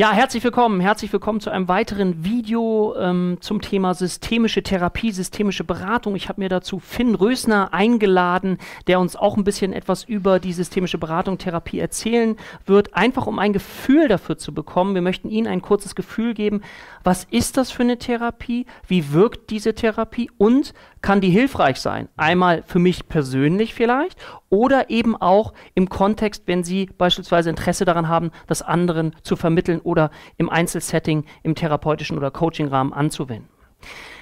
Ja, 0.00 0.12
herzlich 0.12 0.42
willkommen. 0.44 0.80
Herzlich 0.80 1.12
willkommen 1.12 1.40
zu 1.40 1.50
einem 1.50 1.68
weiteren 1.68 2.24
Video 2.24 2.94
ähm, 2.98 3.36
zum 3.42 3.60
Thema 3.60 3.92
systemische 3.92 4.62
Therapie, 4.62 5.10
systemische 5.10 5.62
Beratung. 5.62 6.16
Ich 6.16 6.30
habe 6.30 6.40
mir 6.40 6.48
dazu 6.48 6.78
Finn 6.78 7.14
Rösner 7.14 7.74
eingeladen, 7.74 8.56
der 8.86 8.98
uns 8.98 9.14
auch 9.14 9.36
ein 9.36 9.44
bisschen 9.44 9.74
etwas 9.74 10.04
über 10.04 10.40
die 10.40 10.54
systemische 10.54 10.96
Beratung, 10.96 11.36
Therapie 11.36 11.80
erzählen 11.80 12.36
wird, 12.64 12.94
einfach 12.94 13.26
um 13.26 13.38
ein 13.38 13.52
Gefühl 13.52 14.08
dafür 14.08 14.38
zu 14.38 14.54
bekommen. 14.54 14.94
Wir 14.94 15.02
möchten 15.02 15.28
Ihnen 15.28 15.46
ein 15.46 15.60
kurzes 15.60 15.94
Gefühl 15.94 16.32
geben, 16.32 16.62
was 17.04 17.24
ist 17.24 17.58
das 17.58 17.70
für 17.70 17.82
eine 17.82 17.98
Therapie, 17.98 18.64
wie 18.88 19.12
wirkt 19.12 19.50
diese 19.50 19.74
Therapie 19.74 20.30
und 20.38 20.72
kann 21.02 21.20
die 21.20 21.28
hilfreich 21.28 21.78
sein? 21.78 22.08
Einmal 22.16 22.62
für 22.66 22.78
mich 22.78 23.06
persönlich 23.06 23.74
vielleicht 23.74 24.16
oder 24.50 24.90
eben 24.90 25.16
auch 25.16 25.54
im 25.74 25.88
Kontext, 25.88 26.42
wenn 26.46 26.62
Sie 26.62 26.86
beispielsweise 26.98 27.48
Interesse 27.48 27.84
daran 27.84 28.08
haben, 28.08 28.30
das 28.46 28.60
anderen 28.60 29.14
zu 29.22 29.36
vermitteln 29.36 29.80
oder 29.80 30.10
im 30.36 30.50
Einzelsetting, 30.50 31.24
im 31.42 31.54
therapeutischen 31.54 32.18
oder 32.18 32.30
Coachingrahmen 32.30 32.92
anzuwenden. 32.92 33.48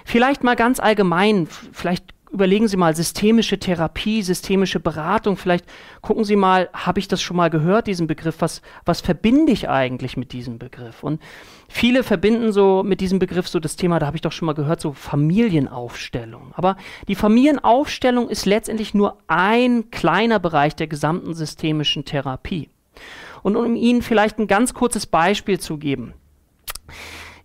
Vielleicht 0.05 0.45
mal 0.45 0.57
ganz 0.57 0.79
allgemein, 0.79 1.49
vielleicht 1.73 2.15
überlegen 2.31 2.69
Sie 2.69 2.77
mal 2.77 2.95
systemische 2.95 3.59
Therapie, 3.59 4.23
systemische 4.23 4.81
Beratung. 4.81 5.37
Vielleicht 5.37 5.65
gucken 6.01 6.25
Sie 6.25 6.37
mal, 6.37 6.69
habe 6.73 7.01
ich 7.01 7.09
das 7.09 7.23
schon 7.23 7.37
mal 7.37 7.51
gehört, 7.51 7.87
diesen 7.87 8.07
Begriff? 8.07 8.37
Was, 8.41 8.63
was 8.85 9.01
verbinde 9.01 9.53
ich 9.53 9.69
eigentlich 9.69 10.17
mit 10.17 10.33
diesem 10.33 10.59
Begriff? 10.59 11.03
Und 11.03 11.21
viele 11.69 12.03
verbinden 12.03 12.53
so 12.53 12.83
mit 12.83 13.01
diesem 13.01 13.19
Begriff 13.19 13.49
so 13.49 13.61
das 13.61 13.77
Thema, 13.77 13.99
da 13.99 14.07
habe 14.07 14.17
ich 14.17 14.23
doch 14.23 14.33
schon 14.33 14.47
mal 14.47 14.55
gehört, 14.55 14.81
so 14.81 14.93
Familienaufstellung. 14.93 16.53
Aber 16.55 16.77
die 17.09 17.15
Familienaufstellung 17.15 18.29
ist 18.29 18.47
letztendlich 18.47 18.95
nur 18.95 19.19
ein 19.27 19.91
kleiner 19.91 20.39
Bereich 20.39 20.77
der 20.77 20.87
gesamten 20.87 21.35
systemischen 21.35 22.05
Therapie. 22.05 22.69
Und 23.43 23.57
um 23.57 23.77
Ihnen 23.77 24.03
vielleicht 24.03 24.39
ein 24.39 24.49
ganz 24.49 24.75
kurzes 24.75 25.07
Beispiel 25.07 25.61
zu 25.61 25.79
geben 25.79 26.15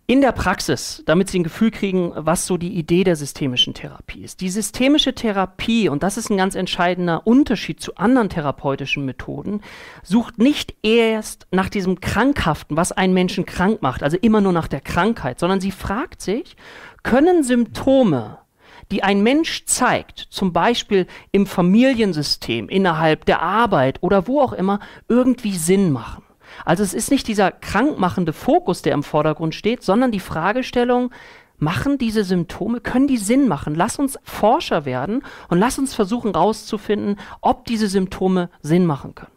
in 0.05 0.19
der 0.19 0.33
Praxis, 0.33 1.01
damit 1.05 1.29
Sie 1.29 1.39
ein 1.39 1.43
Gefühl 1.43 1.71
kriegen, 1.71 2.11
was 2.15 2.45
so 2.45 2.57
die 2.57 2.73
Idee 2.73 3.05
der 3.05 3.15
systemischen 3.15 3.73
Therapie 3.73 4.23
ist. 4.23 4.41
Die 4.41 4.49
systemische 4.49 5.15
Therapie, 5.15 5.87
und 5.87 6.03
das 6.03 6.17
ist 6.17 6.29
ein 6.29 6.35
ganz 6.35 6.55
entscheidender 6.55 7.25
Unterschied 7.25 7.79
zu 7.79 7.95
anderen 7.95 8.29
therapeutischen 8.29 9.05
Methoden, 9.05 9.61
sucht 10.03 10.39
nicht 10.39 10.75
erst 10.83 11.47
nach 11.51 11.69
diesem 11.69 12.01
Krankhaften, 12.01 12.75
was 12.75 12.91
einen 12.91 13.13
Menschen 13.13 13.45
krank 13.45 13.81
macht, 13.81 14.03
also 14.03 14.17
immer 14.17 14.41
nur 14.41 14.51
nach 14.51 14.67
der 14.67 14.81
Krankheit, 14.81 15.39
sondern 15.39 15.61
sie 15.61 15.71
fragt 15.71 16.21
sich, 16.21 16.57
können 17.03 17.43
Symptome, 17.43 18.39
die 18.91 19.03
ein 19.03 19.23
Mensch 19.23 19.63
zeigt, 19.65 20.19
zum 20.29 20.51
Beispiel 20.51 21.07
im 21.31 21.47
Familiensystem, 21.47 22.67
innerhalb 22.67 23.23
der 23.23 23.41
Arbeit 23.41 23.99
oder 24.01 24.27
wo 24.27 24.41
auch 24.41 24.53
immer, 24.53 24.81
irgendwie 25.07 25.53
Sinn 25.53 25.93
machen? 25.93 26.22
Also 26.65 26.83
es 26.83 26.93
ist 26.93 27.11
nicht 27.11 27.27
dieser 27.27 27.51
krankmachende 27.51 28.33
Fokus, 28.33 28.81
der 28.81 28.93
im 28.93 29.03
Vordergrund 29.03 29.55
steht, 29.55 29.83
sondern 29.83 30.11
die 30.11 30.19
Fragestellung, 30.19 31.11
machen 31.57 31.97
diese 31.97 32.23
Symptome, 32.23 32.81
können 32.81 33.07
die 33.07 33.17
Sinn 33.17 33.47
machen? 33.47 33.75
Lass 33.75 33.97
uns 33.97 34.19
Forscher 34.23 34.85
werden 34.85 35.23
und 35.49 35.59
lass 35.59 35.79
uns 35.79 35.93
versuchen 35.93 36.33
herauszufinden, 36.33 37.17
ob 37.41 37.65
diese 37.65 37.87
Symptome 37.87 38.49
Sinn 38.61 38.85
machen 38.85 39.15
können. 39.15 39.31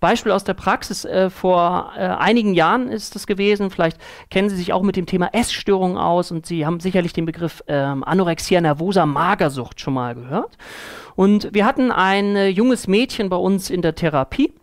Beispiel 0.00 0.32
aus 0.32 0.44
der 0.44 0.54
Praxis, 0.54 1.04
äh, 1.04 1.28
vor 1.28 1.92
äh, 1.96 2.00
einigen 2.00 2.54
Jahren 2.54 2.88
ist 2.88 3.14
das 3.14 3.26
gewesen, 3.26 3.70
vielleicht 3.70 3.98
kennen 4.30 4.48
Sie 4.48 4.56
sich 4.56 4.72
auch 4.72 4.82
mit 4.82 4.96
dem 4.96 5.06
Thema 5.06 5.28
Essstörungen 5.32 5.98
aus 5.98 6.30
und 6.30 6.46
Sie 6.46 6.64
haben 6.64 6.80
sicherlich 6.80 7.12
den 7.12 7.26
Begriff 7.26 7.62
ähm, 7.68 8.02
Anorexia 8.02 8.60
nervosa, 8.60 9.04
Magersucht 9.04 9.80
schon 9.80 9.94
mal 9.94 10.14
gehört. 10.14 10.56
Und 11.16 11.52
wir 11.52 11.66
hatten 11.66 11.90
ein 11.90 12.34
äh, 12.36 12.48
junges 12.48 12.86
Mädchen 12.86 13.28
bei 13.28 13.36
uns 13.36 13.68
in 13.68 13.82
der 13.82 13.94
Therapie, 13.94 14.54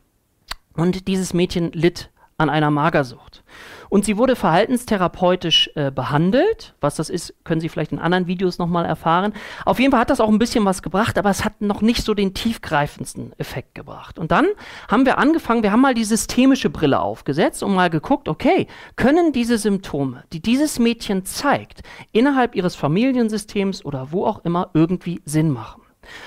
und 0.75 1.07
dieses 1.07 1.33
Mädchen 1.33 1.71
litt 1.71 2.09
an 2.37 2.49
einer 2.49 2.69
Magersucht. 2.69 3.43
Und 3.89 4.03
sie 4.03 4.17
wurde 4.17 4.35
verhaltenstherapeutisch 4.35 5.69
äh, 5.75 5.89
behandelt. 5.89 6.73
Was 6.81 6.95
das 6.95 7.09
ist, 7.09 7.33
können 7.45 7.61
Sie 7.61 7.69
vielleicht 7.69 7.93
in 7.93 7.99
anderen 7.99 8.27
Videos 8.27 8.57
nochmal 8.57 8.85
erfahren. 8.85 9.33
Auf 9.63 9.79
jeden 9.79 9.91
Fall 9.91 10.01
hat 10.01 10.09
das 10.09 10.19
auch 10.19 10.27
ein 10.27 10.39
bisschen 10.39 10.65
was 10.65 10.81
gebracht, 10.81 11.17
aber 11.17 11.29
es 11.29 11.45
hat 11.45 11.61
noch 11.61 11.81
nicht 11.81 12.03
so 12.03 12.13
den 12.13 12.33
tiefgreifendsten 12.33 13.31
Effekt 13.37 13.73
gebracht. 13.73 14.19
Und 14.19 14.31
dann 14.31 14.47
haben 14.89 15.05
wir 15.05 15.17
angefangen, 15.17 15.63
wir 15.63 15.71
haben 15.71 15.81
mal 15.81 15.93
die 15.93 16.03
systemische 16.03 16.69
Brille 16.69 16.99
aufgesetzt 16.99 17.63
und 17.63 17.73
mal 17.73 17.89
geguckt, 17.89 18.27
okay, 18.27 18.67
können 18.97 19.31
diese 19.31 19.57
Symptome, 19.57 20.23
die 20.33 20.41
dieses 20.41 20.77
Mädchen 20.79 21.23
zeigt, 21.23 21.81
innerhalb 22.11 22.55
ihres 22.55 22.75
Familiensystems 22.75 23.85
oder 23.85 24.11
wo 24.11 24.25
auch 24.25 24.43
immer 24.43 24.71
irgendwie 24.73 25.21
Sinn 25.23 25.51
machen? 25.51 25.84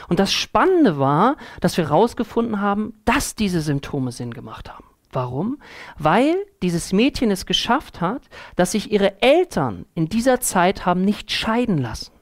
Und 0.09 0.19
das 0.19 0.33
Spannende 0.33 0.99
war, 0.99 1.37
dass 1.61 1.77
wir 1.77 1.85
herausgefunden 1.89 2.61
haben, 2.61 2.95
dass 3.05 3.35
diese 3.35 3.61
Symptome 3.61 4.13
Sinn 4.13 4.35
gemacht 4.35 4.73
haben. 4.73 4.85
Warum? 5.11 5.59
Weil 5.99 6.37
dieses 6.63 6.93
Mädchen 6.93 7.31
es 7.31 7.47
geschafft 7.47 8.01
hat, 8.01 8.23
dass 8.57 8.73
sich 8.73 8.93
ihre 8.93 9.23
Eltern 9.23 9.87
in 9.95 10.09
dieser 10.09 10.41
Zeit 10.41 10.85
haben 10.85 11.03
nicht 11.03 11.33
scheiden 11.33 11.79
lassen. 11.79 12.13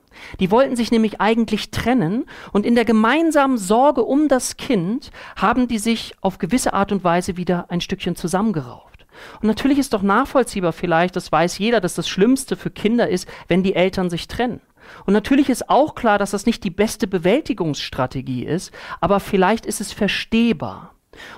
Die 0.40 0.50
wollten 0.50 0.76
sich 0.76 0.90
nämlich 0.90 1.20
eigentlich 1.20 1.70
trennen 1.70 2.24
und 2.52 2.64
in 2.64 2.74
der 2.74 2.84
gemeinsamen 2.84 3.58
Sorge 3.58 4.02
um 4.02 4.28
das 4.28 4.56
Kind 4.56 5.10
haben 5.36 5.68
die 5.68 5.78
sich 5.78 6.14
auf 6.20 6.38
gewisse 6.38 6.72
Art 6.72 6.92
und 6.92 7.04
Weise 7.04 7.36
wieder 7.36 7.66
ein 7.70 7.80
Stückchen 7.80 8.16
zusammengerauft. 8.16 9.06
Und 9.40 9.48
natürlich 9.48 9.78
ist 9.78 9.92
doch 9.92 10.02
nachvollziehbar 10.02 10.72
vielleicht, 10.72 11.16
das 11.16 11.32
weiß 11.32 11.58
jeder, 11.58 11.80
dass 11.80 11.94
das 11.94 12.08
Schlimmste 12.08 12.56
für 12.56 12.70
Kinder 12.70 13.08
ist, 13.08 13.28
wenn 13.48 13.62
die 13.62 13.74
Eltern 13.74 14.10
sich 14.10 14.28
trennen. 14.28 14.60
Und 15.04 15.12
natürlich 15.12 15.48
ist 15.48 15.69
auch 15.69 15.94
klar, 15.94 16.19
dass 16.19 16.30
das 16.30 16.47
nicht 16.47 16.64
die 16.64 16.70
beste 16.70 17.06
Bewältigungsstrategie 17.06 18.44
ist, 18.44 18.72
aber 19.00 19.20
vielleicht 19.20 19.66
ist 19.66 19.80
es 19.80 19.92
verstehbar. 19.92 20.92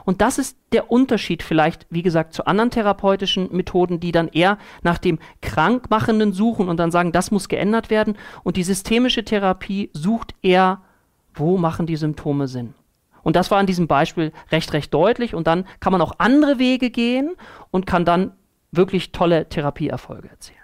Und 0.04 0.20
das 0.20 0.38
ist 0.38 0.56
der 0.72 0.90
Unterschied 0.90 1.42
vielleicht, 1.42 1.86
wie 1.90 2.02
gesagt, 2.02 2.34
zu 2.34 2.46
anderen 2.46 2.70
therapeutischen 2.70 3.48
Methoden, 3.52 4.00
die 4.00 4.12
dann 4.12 4.28
eher 4.28 4.58
nach 4.82 4.98
dem 4.98 5.18
Krankmachenden 5.40 6.32
suchen 6.32 6.68
und 6.68 6.78
dann 6.78 6.90
sagen, 6.90 7.12
das 7.12 7.30
muss 7.30 7.48
geändert 7.48 7.90
werden. 7.90 8.16
Und 8.42 8.56
die 8.56 8.64
systemische 8.64 9.24
Therapie 9.24 9.90
sucht 9.92 10.34
eher, 10.42 10.82
wo 11.34 11.56
machen 11.56 11.86
die 11.86 11.96
Symptome 11.96 12.48
Sinn. 12.48 12.74
Und 13.22 13.36
das 13.36 13.50
war 13.50 13.60
in 13.60 13.66
diesem 13.66 13.86
Beispiel 13.86 14.32
recht, 14.50 14.72
recht 14.72 14.92
deutlich. 14.94 15.34
Und 15.34 15.46
dann 15.46 15.64
kann 15.80 15.92
man 15.92 16.00
auch 16.00 16.12
andere 16.18 16.58
Wege 16.58 16.90
gehen 16.90 17.34
und 17.70 17.86
kann 17.86 18.04
dann 18.04 18.32
wirklich 18.72 19.12
tolle 19.12 19.48
Therapieerfolge 19.48 20.28
erzielen. 20.28 20.58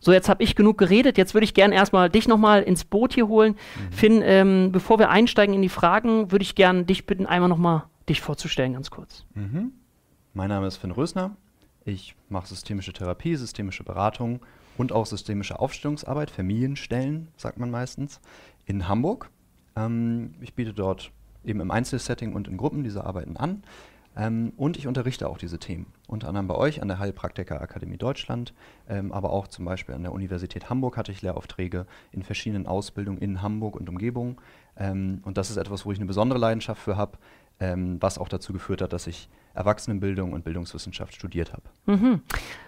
So, 0.00 0.12
jetzt 0.12 0.28
habe 0.28 0.42
ich 0.42 0.54
genug 0.54 0.78
geredet. 0.78 1.18
Jetzt 1.18 1.34
würde 1.34 1.44
ich 1.44 1.54
gerne 1.54 1.74
erstmal 1.74 2.10
dich 2.10 2.28
nochmal 2.28 2.62
ins 2.62 2.84
Boot 2.84 3.14
hier 3.14 3.28
holen. 3.28 3.52
Mhm. 3.54 3.92
Finn, 3.92 4.22
ähm, 4.24 4.72
bevor 4.72 4.98
wir 4.98 5.10
einsteigen 5.10 5.54
in 5.54 5.62
die 5.62 5.68
Fragen, 5.68 6.30
würde 6.32 6.42
ich 6.42 6.54
gerne 6.54 6.84
dich 6.84 7.06
bitten, 7.06 7.26
einmal 7.26 7.48
nochmal 7.48 7.84
dich 8.08 8.20
vorzustellen, 8.20 8.74
ganz 8.74 8.90
kurz. 8.90 9.24
Mhm. 9.34 9.72
Mein 10.34 10.48
Name 10.48 10.66
ist 10.66 10.76
Finn 10.76 10.90
Rösner. 10.90 11.36
Ich 11.84 12.16
mache 12.28 12.46
systemische 12.48 12.92
Therapie, 12.92 13.36
systemische 13.36 13.84
Beratung 13.84 14.40
und 14.78 14.92
auch 14.92 15.06
systemische 15.06 15.58
Aufstellungsarbeit, 15.58 16.30
Familienstellen, 16.30 17.28
sagt 17.36 17.58
man 17.58 17.70
meistens, 17.70 18.20
in 18.66 18.88
Hamburg. 18.88 19.30
Ähm, 19.76 20.34
ich 20.40 20.54
biete 20.54 20.72
dort 20.72 21.10
eben 21.44 21.60
im 21.60 21.70
Einzelsetting 21.70 22.32
und 22.32 22.48
in 22.48 22.56
Gruppen 22.56 22.84
diese 22.84 23.04
Arbeiten 23.04 23.36
an. 23.36 23.62
Ähm, 24.16 24.52
und 24.56 24.76
ich 24.76 24.86
unterrichte 24.86 25.28
auch 25.28 25.38
diese 25.38 25.58
Themen. 25.58 25.86
Unter 26.06 26.28
anderem 26.28 26.46
bei 26.46 26.54
euch 26.54 26.80
an 26.82 26.88
der 26.88 26.98
Heilpraktikerakademie 26.98 27.96
Deutschland, 27.96 28.54
ähm, 28.88 29.12
aber 29.12 29.30
auch 29.30 29.48
zum 29.48 29.64
Beispiel 29.64 29.94
an 29.94 30.02
der 30.02 30.12
Universität 30.12 30.70
Hamburg 30.70 30.96
hatte 30.96 31.12
ich 31.12 31.22
Lehraufträge 31.22 31.86
in 32.12 32.22
verschiedenen 32.22 32.66
Ausbildungen 32.66 33.18
in 33.18 33.42
Hamburg 33.42 33.76
und 33.76 33.88
Umgebung. 33.88 34.40
Ähm, 34.76 35.20
und 35.24 35.36
das 35.36 35.50
ist 35.50 35.56
etwas, 35.56 35.84
wo 35.84 35.92
ich 35.92 35.98
eine 35.98 36.06
besondere 36.06 36.38
Leidenschaft 36.38 36.80
für 36.80 36.96
habe, 36.96 37.18
ähm, 37.60 37.98
was 38.00 38.18
auch 38.18 38.28
dazu 38.28 38.52
geführt 38.52 38.82
hat, 38.82 38.92
dass 38.92 39.06
ich 39.06 39.28
Erwachsenenbildung 39.54 40.32
und 40.32 40.44
Bildungswissenschaft 40.44 41.14
studiert 41.14 41.52
habe. 41.52 41.62
Mhm. 41.86 42.20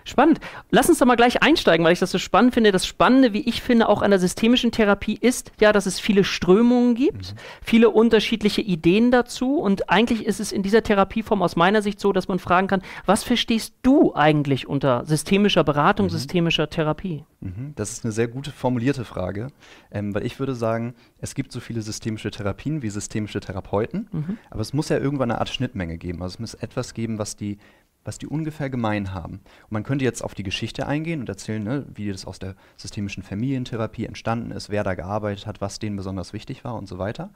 Spannend. 0.05 0.41
Lass 0.71 0.89
uns 0.89 0.99
doch 0.99 1.07
mal 1.07 1.17
gleich 1.17 1.43
einsteigen, 1.43 1.85
weil 1.85 1.93
ich 1.93 1.99
das 1.99 2.13
so 2.13 2.19
spannend 2.19 2.55
finde. 2.55 2.71
Das 2.71 2.87
Spannende, 2.87 3.33
wie 3.33 3.41
ich 3.41 3.61
finde, 3.61 3.89
auch 3.89 4.03
an 4.03 4.11
der 4.11 4.21
systemischen 4.21 4.71
Therapie 4.71 5.19
ist 5.21 5.53
ja, 5.61 5.73
dass 5.73 5.87
es 5.87 5.99
viele 5.99 6.23
Strömungen 6.23 6.95
gibt, 6.95 7.35
mhm. 7.35 7.39
viele 7.63 7.91
unterschiedliche 7.91 8.61
Ideen 8.63 9.11
dazu. 9.11 9.59
Und 9.59 9.91
eigentlich 9.91 10.25
ist 10.25 10.39
es 10.39 10.53
in 10.53 10.63
dieser 10.63 10.83
Therapieform 10.83 11.43
aus 11.43 11.56
meiner 11.56 11.83
Sicht 11.83 11.99
so, 11.99 12.12
dass 12.12 12.29
man 12.29 12.38
fragen 12.38 12.69
kann, 12.69 12.83
was 13.05 13.25
verstehst 13.25 13.75
du 13.82 14.15
eigentlich 14.15 14.69
unter 14.69 15.05
systemischer 15.05 15.65
Beratung, 15.65 16.06
mhm. 16.06 16.11
systemischer 16.11 16.71
Therapie? 16.71 17.25
Mhm. 17.41 17.73
Das 17.75 17.91
ist 17.93 18.05
eine 18.05 18.12
sehr 18.12 18.29
gute 18.29 18.50
formulierte 18.50 19.05
Frage, 19.05 19.49
ähm, 19.91 20.15
weil 20.15 20.25
ich 20.25 20.39
würde 20.39 20.55
sagen, 20.55 20.94
es 21.19 21.35
gibt 21.35 21.53
so 21.53 21.61
viele 21.61 21.82
systemische 21.82 22.31
Therapien 22.31 22.82
wie 22.82 22.91
systemische 22.91 23.41
Therapeuten, 23.41 24.09
mhm. 24.12 24.39
aber 24.50 24.61
es 24.61 24.73
muss 24.73 24.89
ja 24.89 24.99
irgendwann 24.99 25.31
eine 25.31 25.41
Art 25.41 25.49
Schnittmenge 25.49 25.99
geben. 25.99 26.23
Also 26.23 26.35
es 26.35 26.39
muss 26.39 26.55
etwas 26.55 26.75
geben, 26.94 27.19
was 27.19 27.37
die, 27.37 27.58
was 28.05 28.19
die 28.19 28.26
ungefähr 28.26 28.70
gemein 28.70 29.12
haben. 29.12 29.40
Und 29.64 29.73
man 29.73 29.82
könnte 29.82 30.05
jetzt 30.05 30.23
auf 30.23 30.34
die 30.34 30.43
Geschichte 30.43 30.87
eingehen 30.87 31.20
und 31.20 31.28
erzählen, 31.28 31.62
ne, 31.62 31.87
wie 31.94 32.11
das 32.11 32.25
aus 32.25 32.38
der 32.38 32.55
systemischen 32.76 33.23
Familientherapie 33.23 34.06
entstanden 34.06 34.50
ist, 34.50 34.70
wer 34.70 34.84
da 34.84 34.94
gearbeitet 34.94 35.46
hat, 35.46 35.61
was 35.61 35.78
denen 35.78 35.96
besonders 35.96 36.32
wichtig 36.32 36.64
war 36.64 36.76
und 36.76 36.87
so 36.87 36.99
weiter. 36.99 37.31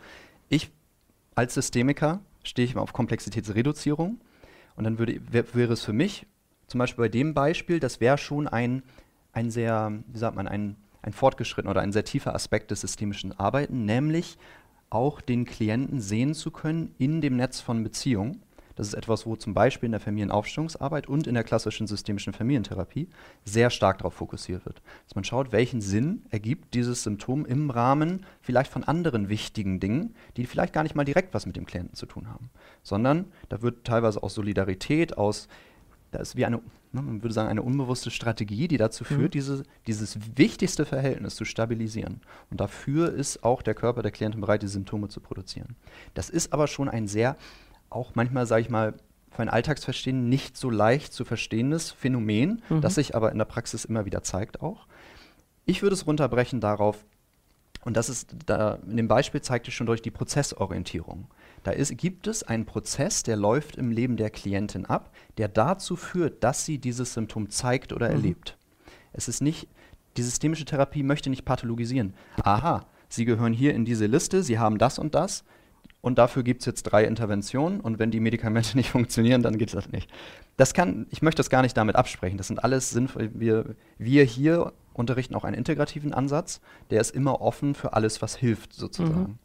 Ich 0.48 0.70
als 1.34 1.54
Systemiker 1.54 2.20
stehe 2.42 2.66
ich 2.66 2.72
immer 2.72 2.82
auf 2.82 2.92
Komplexitätsreduzierung 2.92 4.20
und 4.76 4.84
dann 4.84 4.98
würde, 4.98 5.20
wär, 5.30 5.54
wäre 5.54 5.72
es 5.72 5.84
für 5.84 5.92
mich 5.92 6.26
zum 6.66 6.78
Beispiel 6.78 7.04
bei 7.04 7.08
dem 7.08 7.34
Beispiel, 7.34 7.80
das 7.80 8.00
wäre 8.00 8.18
schon 8.18 8.46
ein 8.46 8.82
ein 9.32 9.50
sehr, 9.50 9.92
wie 10.06 10.18
sagt 10.18 10.36
man, 10.36 10.48
ein, 10.48 10.76
ein 11.02 11.12
fortgeschrittener 11.12 11.70
oder 11.70 11.80
ein 11.80 11.92
sehr 11.92 12.04
tiefer 12.04 12.34
Aspekt 12.34 12.70
des 12.70 12.80
systemischen 12.80 13.38
Arbeiten, 13.38 13.84
nämlich 13.84 14.38
auch 14.90 15.20
den 15.20 15.44
Klienten 15.44 16.00
sehen 16.00 16.34
zu 16.34 16.50
können 16.50 16.94
in 16.98 17.20
dem 17.20 17.36
Netz 17.36 17.60
von 17.60 17.82
Beziehungen. 17.84 18.42
Das 18.76 18.86
ist 18.86 18.94
etwas, 18.94 19.26
wo 19.26 19.36
zum 19.36 19.54
Beispiel 19.54 19.86
in 19.86 19.92
der 19.92 20.00
Familienaufstellungsarbeit 20.00 21.08
und 21.08 21.26
in 21.26 21.34
der 21.34 21.44
klassischen 21.44 21.86
systemischen 21.86 22.32
Familientherapie 22.32 23.08
sehr 23.44 23.70
stark 23.70 23.98
darauf 23.98 24.14
fokussiert 24.14 24.64
wird. 24.66 24.82
Dass 25.06 25.14
man 25.14 25.24
schaut, 25.24 25.52
welchen 25.52 25.80
Sinn 25.80 26.22
ergibt 26.30 26.74
dieses 26.74 27.02
Symptom 27.02 27.44
im 27.44 27.70
Rahmen 27.70 28.24
vielleicht 28.40 28.70
von 28.70 28.84
anderen 28.84 29.28
wichtigen 29.28 29.80
Dingen, 29.80 30.14
die 30.36 30.46
vielleicht 30.46 30.72
gar 30.72 30.82
nicht 30.82 30.94
mal 30.94 31.04
direkt 31.04 31.34
was 31.34 31.46
mit 31.46 31.56
dem 31.56 31.66
Klienten 31.66 31.94
zu 31.94 32.06
tun 32.06 32.28
haben, 32.28 32.50
sondern 32.82 33.26
da 33.48 33.62
wird 33.62 33.84
teilweise 33.84 34.22
aus 34.22 34.34
Solidarität, 34.34 35.18
aus 35.18 35.48
da 36.10 36.18
ist 36.18 36.36
wie 36.36 36.44
eine, 36.44 36.56
ne, 36.92 37.02
man 37.02 37.22
würde 37.22 37.34
sagen, 37.34 37.48
eine 37.48 37.62
unbewusste 37.62 38.10
Strategie, 38.10 38.68
die 38.68 38.76
dazu 38.76 39.04
führt, 39.04 39.34
mhm. 39.34 39.38
diese, 39.38 39.62
dieses 39.86 40.18
wichtigste 40.36 40.84
Verhältnis 40.84 41.36
zu 41.36 41.44
stabilisieren. 41.44 42.20
Und 42.50 42.60
dafür 42.60 43.12
ist 43.12 43.44
auch 43.44 43.62
der 43.62 43.74
Körper 43.74 44.02
der 44.02 44.10
Klientin 44.10 44.40
bereit, 44.40 44.62
die 44.62 44.68
Symptome 44.68 45.08
zu 45.08 45.20
produzieren. 45.20 45.76
Das 46.14 46.30
ist 46.30 46.52
aber 46.52 46.66
schon 46.66 46.88
ein 46.88 47.06
sehr, 47.06 47.36
auch 47.90 48.14
manchmal, 48.14 48.46
sage 48.46 48.62
ich 48.62 48.70
mal, 48.70 48.94
für 49.30 49.42
ein 49.42 49.48
Alltagsverstehen 49.48 50.28
nicht 50.28 50.56
so 50.56 50.70
leicht 50.70 51.12
zu 51.12 51.24
verstehendes 51.24 51.90
Phänomen, 51.90 52.62
mhm. 52.68 52.80
das 52.80 52.96
sich 52.96 53.14
aber 53.14 53.30
in 53.30 53.38
der 53.38 53.44
Praxis 53.44 53.84
immer 53.84 54.04
wieder 54.04 54.22
zeigt 54.22 54.60
auch. 54.60 54.86
Ich 55.66 55.82
würde 55.82 55.94
es 55.94 56.06
runterbrechen 56.06 56.60
darauf, 56.60 57.04
und 57.84 57.96
das 57.96 58.08
ist 58.08 58.34
da 58.46 58.74
in 58.86 58.96
dem 58.96 59.08
Beispiel 59.08 59.40
zeigte 59.40 59.70
schon 59.70 59.86
durch 59.86 60.02
die 60.02 60.10
Prozessorientierung. 60.10 61.28
Da 61.62 61.70
ist, 61.70 61.96
gibt 61.96 62.26
es 62.26 62.42
einen 62.42 62.66
Prozess, 62.66 63.22
der 63.22 63.36
läuft 63.36 63.76
im 63.76 63.90
Leben 63.90 64.16
der 64.16 64.30
Klientin 64.30 64.86
ab, 64.86 65.14
der 65.38 65.48
dazu 65.48 65.96
führt, 65.96 66.42
dass 66.42 66.64
sie 66.64 66.78
dieses 66.78 67.14
Symptom 67.14 67.50
zeigt 67.50 67.92
oder 67.92 68.08
mhm. 68.08 68.14
erlebt. 68.16 68.58
Es 69.12 69.28
ist 69.28 69.40
nicht, 69.42 69.68
die 70.16 70.22
systemische 70.22 70.64
Therapie 70.64 71.02
möchte 71.02 71.30
nicht 71.30 71.44
pathologisieren. 71.44 72.14
Aha, 72.42 72.86
Sie 73.08 73.24
gehören 73.24 73.52
hier 73.52 73.74
in 73.74 73.84
diese 73.84 74.06
Liste, 74.06 74.42
Sie 74.42 74.58
haben 74.58 74.78
das 74.78 74.98
und 74.98 75.14
das 75.14 75.44
und 76.00 76.18
dafür 76.18 76.42
gibt 76.42 76.62
es 76.62 76.66
jetzt 76.66 76.84
drei 76.84 77.04
Interventionen 77.04 77.80
und 77.80 77.98
wenn 77.98 78.10
die 78.10 78.20
Medikamente 78.20 78.76
nicht 78.76 78.90
funktionieren, 78.90 79.42
dann 79.42 79.58
geht 79.58 79.74
das 79.74 79.90
nicht. 79.90 80.10
Das 80.56 80.74
kann, 80.74 81.06
ich 81.10 81.22
möchte 81.22 81.40
das 81.40 81.50
gar 81.50 81.62
nicht 81.62 81.76
damit 81.76 81.96
absprechen. 81.96 82.38
Das 82.38 82.48
sind 82.48 82.62
alles 82.62 82.90
sinnvoll. 82.90 83.30
Wir, 83.34 83.76
wir 83.98 84.24
hier 84.24 84.72
unterrichten 84.92 85.34
auch 85.34 85.44
einen 85.44 85.56
integrativen 85.56 86.12
Ansatz, 86.12 86.60
der 86.90 87.00
ist 87.00 87.14
immer 87.14 87.40
offen 87.40 87.74
für 87.74 87.92
alles, 87.94 88.22
was 88.22 88.36
hilft, 88.36 88.72
sozusagen. 88.72 89.20
Mhm. 89.20 89.38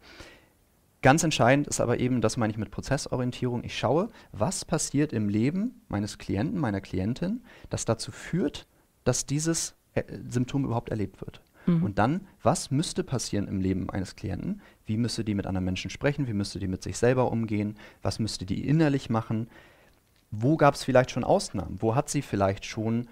Ganz 1.01 1.23
entscheidend 1.23 1.67
ist 1.67 1.81
aber 1.81 1.99
eben, 1.99 2.19
das 2.19 2.35
meine 2.35 2.51
ich 2.51 2.57
mit 2.57 2.71
Prozessorientierung. 2.71 3.63
Ich 3.63 3.77
schaue, 3.77 4.09
was 4.31 4.65
passiert 4.65 5.13
im 5.13 5.29
Leben 5.29 5.81
meines 5.87 6.17
Klienten, 6.17 6.59
meiner 6.59 6.81
Klientin, 6.81 7.43
das 7.69 7.85
dazu 7.85 8.11
führt, 8.11 8.65
dass 9.03 9.27
dieses 9.27 9.75
äh, 9.93 10.03
Symptom 10.27 10.65
überhaupt 10.65 10.89
erlebt 10.89 11.21
wird. 11.21 11.41
Mhm. 11.65 11.83
Und 11.83 11.99
dann, 11.99 12.27
was 12.43 12.71
müsste 12.71 13.03
passieren 13.03 13.47
im 13.47 13.61
Leben 13.61 13.89
eines 13.89 14.15
Klienten? 14.15 14.61
Wie 14.85 14.97
müsste 14.97 15.23
die 15.23 15.35
mit 15.35 15.47
anderen 15.47 15.65
Menschen 15.65 15.89
sprechen? 15.89 16.27
Wie 16.27 16.33
müsste 16.33 16.59
die 16.59 16.67
mit 16.67 16.83
sich 16.83 16.97
selber 16.97 17.31
umgehen? 17.31 17.77
Was 18.01 18.19
müsste 18.19 18.45
die 18.45 18.67
innerlich 18.67 19.09
machen? 19.09 19.47
Wo 20.31 20.57
gab 20.57 20.75
es 20.75 20.83
vielleicht 20.83 21.11
schon 21.11 21.23
Ausnahmen? 21.23 21.77
Wo 21.79 21.95
hat 21.95 22.09
sie 22.09 22.21
vielleicht 22.21 22.65
schon 22.65 23.07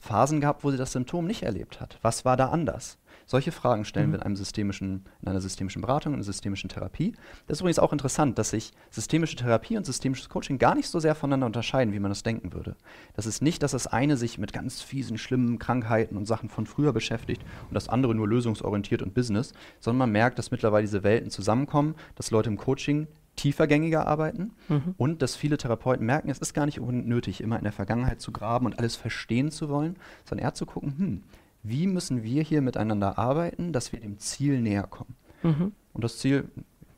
Phasen 0.00 0.40
gehabt, 0.40 0.64
wo 0.64 0.70
sie 0.70 0.76
das 0.76 0.92
Symptom 0.92 1.26
nicht 1.26 1.42
erlebt 1.42 1.80
hat? 1.80 1.98
Was 2.02 2.24
war 2.24 2.36
da 2.36 2.50
anders? 2.50 2.98
Solche 3.26 3.50
Fragen 3.50 3.84
stellen 3.84 4.08
mhm. 4.08 4.12
wir 4.12 4.18
in, 4.20 4.22
einem 4.22 4.36
systemischen, 4.36 5.04
in 5.20 5.28
einer 5.28 5.40
systemischen 5.40 5.82
Beratung, 5.82 6.12
in 6.12 6.18
einer 6.18 6.24
systemischen 6.24 6.70
Therapie. 6.70 7.12
Das 7.46 7.56
ist 7.56 7.60
übrigens 7.60 7.80
auch 7.80 7.92
interessant, 7.92 8.38
dass 8.38 8.50
sich 8.50 8.72
systemische 8.90 9.34
Therapie 9.34 9.76
und 9.76 9.84
systemisches 9.84 10.28
Coaching 10.28 10.58
gar 10.58 10.76
nicht 10.76 10.88
so 10.88 11.00
sehr 11.00 11.16
voneinander 11.16 11.46
unterscheiden, 11.46 11.92
wie 11.92 11.98
man 11.98 12.12
das 12.12 12.22
denken 12.22 12.52
würde. 12.52 12.76
Das 13.14 13.26
ist 13.26 13.42
nicht, 13.42 13.64
dass 13.64 13.72
das 13.72 13.88
eine 13.88 14.16
sich 14.16 14.38
mit 14.38 14.52
ganz 14.52 14.80
fiesen, 14.80 15.18
schlimmen 15.18 15.58
Krankheiten 15.58 16.16
und 16.16 16.26
Sachen 16.26 16.48
von 16.48 16.66
früher 16.66 16.92
beschäftigt 16.92 17.42
und 17.68 17.74
das 17.74 17.88
andere 17.88 18.14
nur 18.14 18.28
lösungsorientiert 18.28 19.02
und 19.02 19.12
Business, 19.12 19.52
sondern 19.80 19.98
man 19.98 20.12
merkt, 20.12 20.38
dass 20.38 20.52
mittlerweile 20.52 20.84
diese 20.84 21.02
Welten 21.02 21.30
zusammenkommen, 21.30 21.96
dass 22.14 22.30
Leute 22.30 22.48
im 22.48 22.56
Coaching 22.56 23.08
tiefergängiger 23.34 24.06
arbeiten 24.06 24.52
mhm. 24.68 24.94
und 24.96 25.20
dass 25.20 25.36
viele 25.36 25.58
Therapeuten 25.58 26.06
merken, 26.06 26.30
es 26.30 26.38
ist 26.38 26.54
gar 26.54 26.66
nicht 26.66 26.80
nötig, 26.80 27.40
immer 27.40 27.58
in 27.58 27.64
der 27.64 27.72
Vergangenheit 27.72 28.20
zu 28.20 28.32
graben 28.32 28.66
und 28.66 28.78
alles 28.78 28.96
verstehen 28.96 29.50
zu 29.50 29.68
wollen, 29.68 29.96
sondern 30.24 30.46
eher 30.46 30.54
zu 30.54 30.64
gucken, 30.64 30.94
hm, 30.96 31.22
wie 31.68 31.86
müssen 31.86 32.22
wir 32.22 32.42
hier 32.42 32.62
miteinander 32.62 33.18
arbeiten, 33.18 33.72
dass 33.72 33.92
wir 33.92 34.00
dem 34.00 34.18
Ziel 34.18 34.60
näher 34.60 34.84
kommen. 34.84 35.16
Mhm. 35.42 35.72
Und 35.92 36.04
das 36.04 36.18
Ziel, 36.18 36.48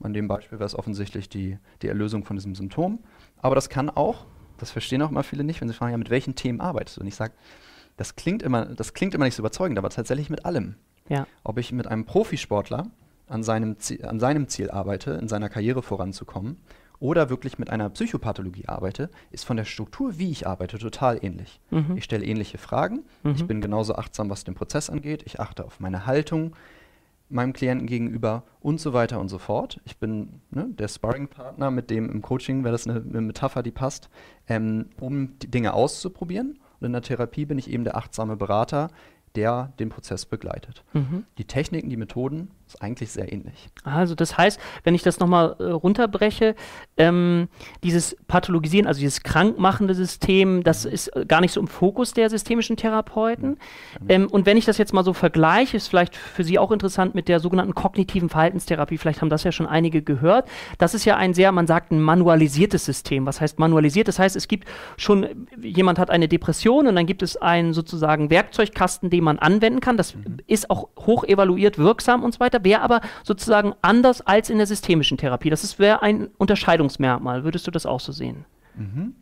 an 0.00 0.12
dem 0.12 0.28
Beispiel 0.28 0.58
wäre 0.58 0.66
es 0.66 0.74
offensichtlich 0.78 1.28
die, 1.28 1.58
die 1.82 1.88
Erlösung 1.88 2.24
von 2.24 2.36
diesem 2.36 2.54
Symptom. 2.54 3.00
Aber 3.38 3.54
das 3.54 3.68
kann 3.68 3.90
auch, 3.90 4.26
das 4.58 4.70
verstehen 4.70 5.02
auch 5.02 5.10
immer 5.10 5.22
viele 5.22 5.44
nicht, 5.44 5.60
wenn 5.60 5.68
sie 5.68 5.74
fragen, 5.74 5.92
ja, 5.92 5.98
mit 5.98 6.10
welchen 6.10 6.34
Themen 6.34 6.60
arbeitest 6.60 6.96
du? 6.96 7.00
Und 7.02 7.06
ich 7.06 7.14
sage, 7.14 7.32
das 7.96 8.16
klingt 8.16 8.42
immer, 8.42 8.66
das 8.66 8.94
klingt 8.94 9.14
immer 9.14 9.24
nicht 9.24 9.34
so 9.34 9.42
überzeugend, 9.42 9.78
aber 9.78 9.90
tatsächlich 9.90 10.30
mit 10.30 10.44
allem. 10.44 10.76
Ja. 11.08 11.26
Ob 11.44 11.58
ich 11.58 11.72
mit 11.72 11.86
einem 11.86 12.04
Profisportler 12.04 12.90
an 13.26 13.42
seinem, 13.42 13.78
Ziel, 13.78 14.04
an 14.04 14.20
seinem 14.20 14.48
Ziel 14.48 14.70
arbeite, 14.70 15.12
in 15.12 15.28
seiner 15.28 15.48
Karriere 15.48 15.82
voranzukommen, 15.82 16.58
oder 17.00 17.30
wirklich 17.30 17.58
mit 17.58 17.70
einer 17.70 17.88
Psychopathologie 17.90 18.66
arbeite, 18.66 19.10
ist 19.30 19.44
von 19.44 19.56
der 19.56 19.64
Struktur, 19.64 20.18
wie 20.18 20.30
ich 20.30 20.46
arbeite, 20.46 20.78
total 20.78 21.18
ähnlich. 21.22 21.60
Mhm. 21.70 21.96
Ich 21.96 22.04
stelle 22.04 22.24
ähnliche 22.24 22.58
Fragen, 22.58 23.04
mhm. 23.22 23.32
ich 23.32 23.46
bin 23.46 23.60
genauso 23.60 23.94
achtsam, 23.94 24.30
was 24.30 24.44
den 24.44 24.54
Prozess 24.54 24.90
angeht, 24.90 25.22
ich 25.26 25.40
achte 25.40 25.64
auf 25.64 25.80
meine 25.80 26.06
Haltung 26.06 26.54
meinem 27.30 27.52
Klienten 27.52 27.86
gegenüber 27.86 28.44
und 28.60 28.80
so 28.80 28.92
weiter 28.92 29.20
und 29.20 29.28
so 29.28 29.38
fort. 29.38 29.80
Ich 29.84 29.98
bin 29.98 30.40
ne, 30.50 30.66
der 30.70 30.88
Sparringpartner, 30.88 31.70
mit 31.70 31.90
dem 31.90 32.10
im 32.10 32.22
Coaching 32.22 32.64
wäre 32.64 32.72
das 32.72 32.86
eine, 32.86 33.02
eine, 33.06 33.20
Metapher, 33.20 33.62
die 33.62 33.70
passt, 33.70 34.08
ähm, 34.48 34.86
um 34.98 35.38
die 35.38 35.50
Dinge 35.50 35.74
auszuprobieren. 35.74 36.58
Und 36.80 36.86
in 36.86 36.92
der 36.92 37.02
Therapie 37.02 37.44
bin 37.44 37.58
ich 37.58 37.70
eben 37.70 37.84
der 37.84 37.96
achtsame 37.96 38.36
Berater, 38.36 38.88
der 39.34 39.72
den 39.78 39.90
Prozess 39.90 40.24
begleitet. 40.26 40.84
Mhm. 40.94 41.24
Die 41.36 41.44
Techniken, 41.44 41.90
die 41.90 41.96
Methoden 41.96 42.50
ist 42.68 42.82
eigentlich 42.82 43.10
sehr 43.10 43.32
ähnlich. 43.32 43.68
Also 43.82 44.14
das 44.14 44.36
heißt, 44.36 44.60
wenn 44.84 44.94
ich 44.94 45.02
das 45.02 45.18
nochmal 45.18 45.56
äh, 45.58 45.64
runterbreche, 45.64 46.54
ähm, 46.96 47.48
dieses 47.82 48.16
Pathologisieren, 48.26 48.86
also 48.86 49.00
dieses 49.00 49.22
krankmachende 49.22 49.94
System, 49.94 50.62
das 50.62 50.84
mhm. 50.84 50.92
ist 50.92 51.08
äh, 51.16 51.24
gar 51.26 51.40
nicht 51.40 51.52
so 51.52 51.60
im 51.60 51.68
Fokus 51.68 52.12
der 52.12 52.28
systemischen 52.28 52.76
Therapeuten. 52.76 53.58
Ähm, 54.08 54.28
und 54.30 54.46
wenn 54.46 54.56
ich 54.56 54.66
das 54.66 54.78
jetzt 54.78 54.92
mal 54.92 55.04
so 55.04 55.12
vergleiche, 55.12 55.76
ist 55.76 55.88
vielleicht 55.88 56.14
für 56.16 56.44
Sie 56.44 56.58
auch 56.58 56.70
interessant 56.70 57.14
mit 57.14 57.28
der 57.28 57.40
sogenannten 57.40 57.74
kognitiven 57.74 58.28
Verhaltenstherapie, 58.28 58.98
vielleicht 58.98 59.22
haben 59.22 59.30
das 59.30 59.44
ja 59.44 59.52
schon 59.52 59.66
einige 59.66 60.02
gehört. 60.02 60.48
Das 60.76 60.94
ist 60.94 61.04
ja 61.04 61.16
ein 61.16 61.34
sehr, 61.34 61.52
man 61.52 61.66
sagt, 61.66 61.90
ein 61.90 62.02
manualisiertes 62.02 62.84
System. 62.84 63.24
Was 63.26 63.40
heißt 63.40 63.58
manualisiert? 63.58 64.08
Das 64.08 64.18
heißt, 64.18 64.36
es 64.36 64.48
gibt 64.48 64.68
schon, 64.96 65.46
jemand 65.60 65.98
hat 65.98 66.10
eine 66.10 66.28
Depression 66.28 66.86
und 66.86 66.96
dann 66.96 67.06
gibt 67.06 67.22
es 67.22 67.36
einen 67.36 67.72
sozusagen 67.72 68.30
Werkzeugkasten, 68.30 69.10
den 69.10 69.24
man 69.24 69.38
anwenden 69.38 69.80
kann. 69.80 69.96
Das 69.96 70.14
mhm. 70.14 70.38
ist 70.46 70.70
auch 70.70 70.88
hoch 70.98 71.24
evaluiert 71.24 71.78
wirksam 71.78 72.22
und 72.22 72.34
so 72.34 72.40
weiter 72.40 72.57
weiter, 72.58 72.64
wäre 72.64 72.82
aber 72.82 73.00
sozusagen 73.24 73.74
anders 73.82 74.20
als 74.20 74.50
in 74.50 74.58
der 74.58 74.66
systemischen 74.66 75.18
Therapie. 75.18 75.50
Das 75.50 75.78
wäre 75.78 76.02
ein 76.02 76.28
Unterscheidungsmerkmal. 76.38 77.44
Würdest 77.44 77.66
du 77.66 77.70
das 77.70 77.86
auch 77.86 78.00
so 78.00 78.12
sehen? 78.12 78.44
Mhm. 78.74 79.14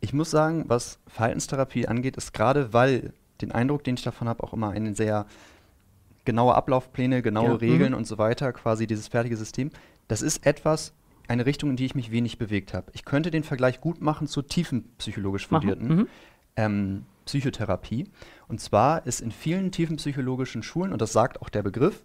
Ich 0.00 0.12
muss 0.12 0.30
sagen, 0.30 0.64
was 0.68 0.98
Verhaltenstherapie 1.08 1.88
angeht, 1.88 2.16
ist 2.16 2.32
gerade, 2.32 2.72
weil 2.72 3.12
den 3.40 3.52
Eindruck, 3.52 3.84
den 3.84 3.94
ich 3.94 4.02
davon 4.02 4.28
habe, 4.28 4.42
auch 4.44 4.52
immer 4.52 4.70
eine 4.70 4.94
sehr 4.94 5.26
genaue 6.24 6.54
Ablaufpläne, 6.54 7.22
genaue 7.22 7.48
ja. 7.48 7.54
Regeln 7.54 7.92
mhm. 7.92 7.98
und 7.98 8.06
so 8.06 8.18
weiter, 8.18 8.52
quasi 8.52 8.86
dieses 8.86 9.08
fertige 9.08 9.36
System, 9.36 9.70
das 10.08 10.22
ist 10.22 10.46
etwas, 10.46 10.92
eine 11.26 11.46
Richtung, 11.46 11.70
in 11.70 11.76
die 11.76 11.84
ich 11.84 11.94
mich 11.94 12.10
wenig 12.10 12.38
bewegt 12.38 12.74
habe. 12.74 12.90
Ich 12.94 13.04
könnte 13.04 13.30
den 13.30 13.44
Vergleich 13.44 13.80
gut 13.80 14.00
machen 14.00 14.28
zu 14.28 14.40
tiefenpsychologisch 14.42 15.46
fundierten 15.46 15.88
mhm. 15.88 16.08
ähm, 16.56 17.04
Psychotherapie. 17.26 18.06
Und 18.46 18.60
zwar 18.60 19.06
ist 19.06 19.20
in 19.20 19.30
vielen 19.30 19.70
tiefenpsychologischen 19.70 20.62
Schulen, 20.62 20.92
und 20.92 21.02
das 21.02 21.12
sagt 21.12 21.42
auch 21.42 21.50
der 21.50 21.62
Begriff, 21.62 22.02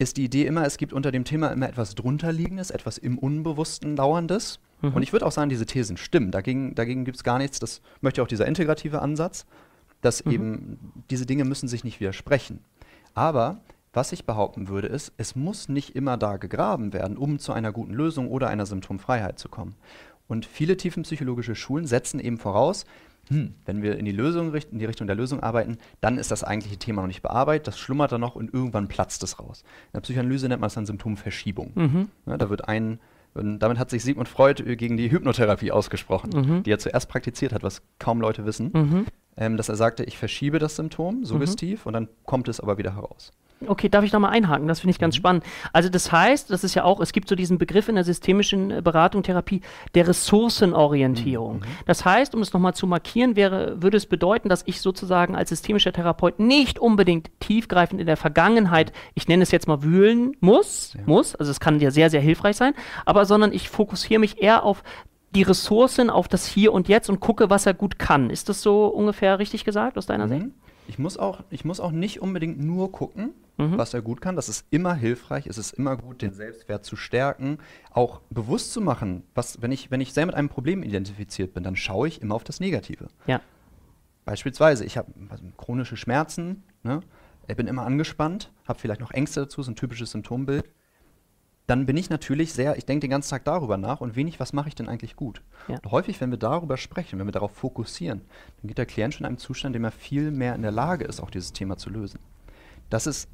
ist 0.00 0.16
die 0.16 0.24
Idee 0.24 0.46
immer, 0.46 0.64
es 0.64 0.78
gibt 0.78 0.94
unter 0.94 1.12
dem 1.12 1.24
Thema 1.24 1.48
immer 1.48 1.68
etwas 1.68 1.94
drunterliegendes, 1.94 2.70
etwas 2.70 2.96
im 2.96 3.18
Unbewussten 3.18 3.96
lauerndes. 3.96 4.58
Mhm. 4.80 4.94
Und 4.94 5.02
ich 5.02 5.12
würde 5.12 5.26
auch 5.26 5.32
sagen, 5.32 5.50
diese 5.50 5.66
Thesen 5.66 5.98
stimmen. 5.98 6.30
Dagegen, 6.30 6.74
dagegen 6.74 7.04
gibt 7.04 7.18
es 7.18 7.22
gar 7.24 7.36
nichts. 7.36 7.58
Das 7.58 7.82
möchte 8.00 8.22
auch 8.22 8.26
dieser 8.26 8.46
integrative 8.46 9.02
Ansatz, 9.02 9.44
dass 10.00 10.24
mhm. 10.24 10.32
eben 10.32 10.78
diese 11.10 11.26
Dinge 11.26 11.44
müssen 11.44 11.68
sich 11.68 11.84
nicht 11.84 12.00
widersprechen. 12.00 12.60
Aber 13.12 13.60
was 13.92 14.12
ich 14.12 14.24
behaupten 14.24 14.68
würde, 14.68 14.86
ist, 14.86 15.12
es 15.18 15.36
muss 15.36 15.68
nicht 15.68 15.94
immer 15.94 16.16
da 16.16 16.38
gegraben 16.38 16.94
werden, 16.94 17.18
um 17.18 17.38
zu 17.38 17.52
einer 17.52 17.70
guten 17.70 17.92
Lösung 17.92 18.28
oder 18.28 18.48
einer 18.48 18.64
Symptomfreiheit 18.64 19.38
zu 19.38 19.50
kommen. 19.50 19.74
Und 20.28 20.46
viele 20.46 20.78
tiefenpsychologische 20.78 21.54
Schulen 21.54 21.86
setzen 21.86 22.20
eben 22.20 22.38
voraus, 22.38 22.86
hm, 23.30 23.54
wenn 23.64 23.82
wir 23.82 23.96
in 23.96 24.04
die 24.04 24.12
Lösung 24.12 24.50
richten, 24.50 24.74
in 24.74 24.78
die 24.80 24.84
Richtung 24.84 25.06
der 25.06 25.16
Lösung 25.16 25.40
arbeiten, 25.40 25.78
dann 26.00 26.18
ist 26.18 26.30
das 26.30 26.44
eigentliche 26.44 26.76
Thema 26.76 27.02
noch 27.02 27.08
nicht 27.08 27.22
bearbeitet, 27.22 27.68
das 27.68 27.78
schlummert 27.78 28.12
dann 28.12 28.20
noch 28.20 28.34
und 28.34 28.52
irgendwann 28.52 28.88
platzt 28.88 29.22
es 29.22 29.38
raus. 29.38 29.62
In 29.88 29.92
der 29.94 30.00
Psychoanalyse 30.00 30.48
nennt 30.48 30.60
man 30.60 30.68
es 30.68 30.74
dann 30.74 30.86
Symptomverschiebung. 30.86 31.72
Mhm. 31.74 32.08
Ja, 32.26 32.36
da 32.36 32.50
wird 32.50 32.68
ein 32.68 33.00
damit 33.34 33.78
hat 33.78 33.90
sich 33.90 34.02
Sigmund 34.02 34.28
Freud 34.28 34.60
gegen 34.76 34.96
die 34.96 35.10
Hypnotherapie 35.10 35.70
ausgesprochen, 35.70 36.30
mhm. 36.34 36.62
die 36.64 36.72
er 36.72 36.78
zuerst 36.78 37.08
praktiziert 37.08 37.52
hat, 37.52 37.62
was 37.62 37.82
kaum 37.98 38.20
Leute 38.20 38.44
wissen. 38.44 38.70
Mhm. 38.72 39.06
Ähm, 39.36 39.56
dass 39.56 39.68
er 39.68 39.76
sagte, 39.76 40.02
ich 40.02 40.18
verschiebe 40.18 40.58
das 40.58 40.74
Symptom 40.74 41.24
suggestiv 41.24 41.84
mhm. 41.84 41.86
und 41.86 41.92
dann 41.92 42.08
kommt 42.24 42.48
es 42.48 42.58
aber 42.58 42.78
wieder 42.78 42.96
heraus. 42.96 43.30
Okay, 43.66 43.90
darf 43.90 44.04
ich 44.04 44.12
nochmal 44.12 44.32
einhaken? 44.32 44.66
Das 44.68 44.80
finde 44.80 44.92
ich 44.92 44.98
ganz 44.98 45.14
mhm. 45.14 45.18
spannend. 45.18 45.44
Also 45.72 45.90
das 45.90 46.10
heißt, 46.10 46.50
das 46.50 46.64
ist 46.64 46.74
ja 46.74 46.84
auch, 46.84 47.00
es 47.00 47.12
gibt 47.12 47.28
so 47.28 47.34
diesen 47.34 47.58
Begriff 47.58 47.88
in 47.88 47.94
der 47.94 48.04
systemischen 48.04 48.70
äh, 48.70 48.80
Beratung, 48.82 49.22
Therapie, 49.22 49.60
der 49.94 50.08
Ressourcenorientierung. 50.08 51.58
Mhm. 51.58 51.64
Das 51.84 52.04
heißt, 52.06 52.34
um 52.34 52.40
es 52.40 52.54
nochmal 52.54 52.74
zu 52.74 52.86
markieren, 52.86 53.36
wäre, 53.36 53.82
würde 53.82 53.98
es 53.98 54.06
bedeuten, 54.06 54.48
dass 54.48 54.62
ich 54.66 54.80
sozusagen 54.80 55.36
als 55.36 55.50
systemischer 55.50 55.92
Therapeut 55.92 56.38
nicht 56.38 56.78
unbedingt 56.78 57.30
tiefgreifend 57.40 58.00
in 58.00 58.06
der 58.06 58.16
Vergangenheit, 58.16 58.92
ich 59.14 59.28
nenne 59.28 59.42
es 59.42 59.50
jetzt 59.50 59.68
mal 59.68 59.82
wühlen 59.82 60.36
muss, 60.40 60.94
ja. 60.94 61.02
muss, 61.04 61.34
also 61.34 61.50
es 61.50 61.60
kann 61.60 61.80
ja 61.80 61.90
sehr, 61.90 62.08
sehr 62.08 62.20
hilfreich 62.20 62.56
sein, 62.56 62.72
aber 63.04 63.26
sondern 63.26 63.52
ich 63.52 63.68
fokussiere 63.68 64.20
mich 64.20 64.40
eher 64.40 64.64
auf 64.64 64.82
die 65.34 65.42
Ressourcen 65.42 66.10
auf 66.10 66.28
das 66.28 66.46
Hier 66.46 66.72
und 66.72 66.88
Jetzt 66.88 67.08
und 67.08 67.20
gucke, 67.20 67.50
was 67.50 67.66
er 67.66 67.74
gut 67.74 67.98
kann. 67.98 68.30
Ist 68.30 68.48
das 68.48 68.62
so 68.62 68.86
ungefähr 68.86 69.38
richtig 69.38 69.64
gesagt 69.64 69.96
aus 69.96 70.06
deiner 70.06 70.26
mhm. 70.26 70.30
Sicht? 70.30 70.46
Ich 70.90 70.98
muss, 70.98 71.16
auch, 71.18 71.44
ich 71.50 71.64
muss 71.64 71.78
auch 71.78 71.92
nicht 71.92 72.20
unbedingt 72.20 72.58
nur 72.58 72.90
gucken, 72.90 73.30
mhm. 73.58 73.78
was 73.78 73.94
er 73.94 74.02
gut 74.02 74.20
kann. 74.20 74.34
Das 74.34 74.48
ist 74.48 74.66
immer 74.70 74.92
hilfreich. 74.92 75.46
Es 75.46 75.56
ist 75.56 75.70
immer 75.70 75.96
gut, 75.96 76.20
den 76.20 76.32
Selbstwert 76.32 76.84
zu 76.84 76.96
stärken, 76.96 77.58
auch 77.92 78.22
bewusst 78.28 78.72
zu 78.72 78.80
machen, 78.80 79.22
was, 79.36 79.62
wenn 79.62 79.70
ich, 79.70 79.92
wenn 79.92 80.00
ich 80.00 80.12
sehr 80.12 80.26
mit 80.26 80.34
einem 80.34 80.48
Problem 80.48 80.82
identifiziert 80.82 81.54
bin, 81.54 81.62
dann 81.62 81.76
schaue 81.76 82.08
ich 82.08 82.20
immer 82.22 82.34
auf 82.34 82.42
das 82.42 82.58
Negative. 82.58 83.06
Ja. 83.28 83.40
Beispielsweise, 84.24 84.84
ich 84.84 84.96
habe 84.96 85.12
also 85.28 85.44
chronische 85.56 85.96
Schmerzen, 85.96 86.64
ne? 86.82 87.02
ich 87.46 87.54
bin 87.54 87.68
immer 87.68 87.86
angespannt, 87.86 88.50
habe 88.66 88.80
vielleicht 88.80 89.00
noch 89.00 89.12
Ängste 89.12 89.42
dazu, 89.42 89.62
so 89.62 89.70
ein 89.70 89.76
typisches 89.76 90.10
Symptombild 90.10 90.64
dann 91.70 91.86
bin 91.86 91.96
ich 91.96 92.10
natürlich 92.10 92.52
sehr, 92.52 92.76
ich 92.76 92.84
denke 92.84 93.02
den 93.02 93.10
ganzen 93.10 93.30
Tag 93.30 93.44
darüber 93.44 93.76
nach 93.76 94.00
und 94.00 94.16
wenig, 94.16 94.40
was 94.40 94.52
mache 94.52 94.68
ich 94.68 94.74
denn 94.74 94.88
eigentlich 94.88 95.14
gut. 95.14 95.40
Ja. 95.68 95.76
Und 95.76 95.92
häufig, 95.92 96.20
wenn 96.20 96.32
wir 96.32 96.36
darüber 96.36 96.76
sprechen, 96.76 97.20
wenn 97.20 97.28
wir 97.28 97.32
darauf 97.32 97.52
fokussieren, 97.52 98.22
dann 98.60 98.66
geht 98.66 98.76
der 98.76 98.86
Klient 98.86 99.14
schon 99.14 99.20
in 99.20 99.26
einem 99.28 99.38
Zustand, 99.38 99.76
in 99.76 99.82
dem 99.82 99.84
er 99.84 99.92
viel 99.92 100.32
mehr 100.32 100.56
in 100.56 100.62
der 100.62 100.72
Lage 100.72 101.04
ist, 101.04 101.20
auch 101.20 101.30
dieses 101.30 101.52
Thema 101.52 101.76
zu 101.76 101.88
lösen. 101.88 102.18
Das 102.88 103.06
ist 103.06 103.28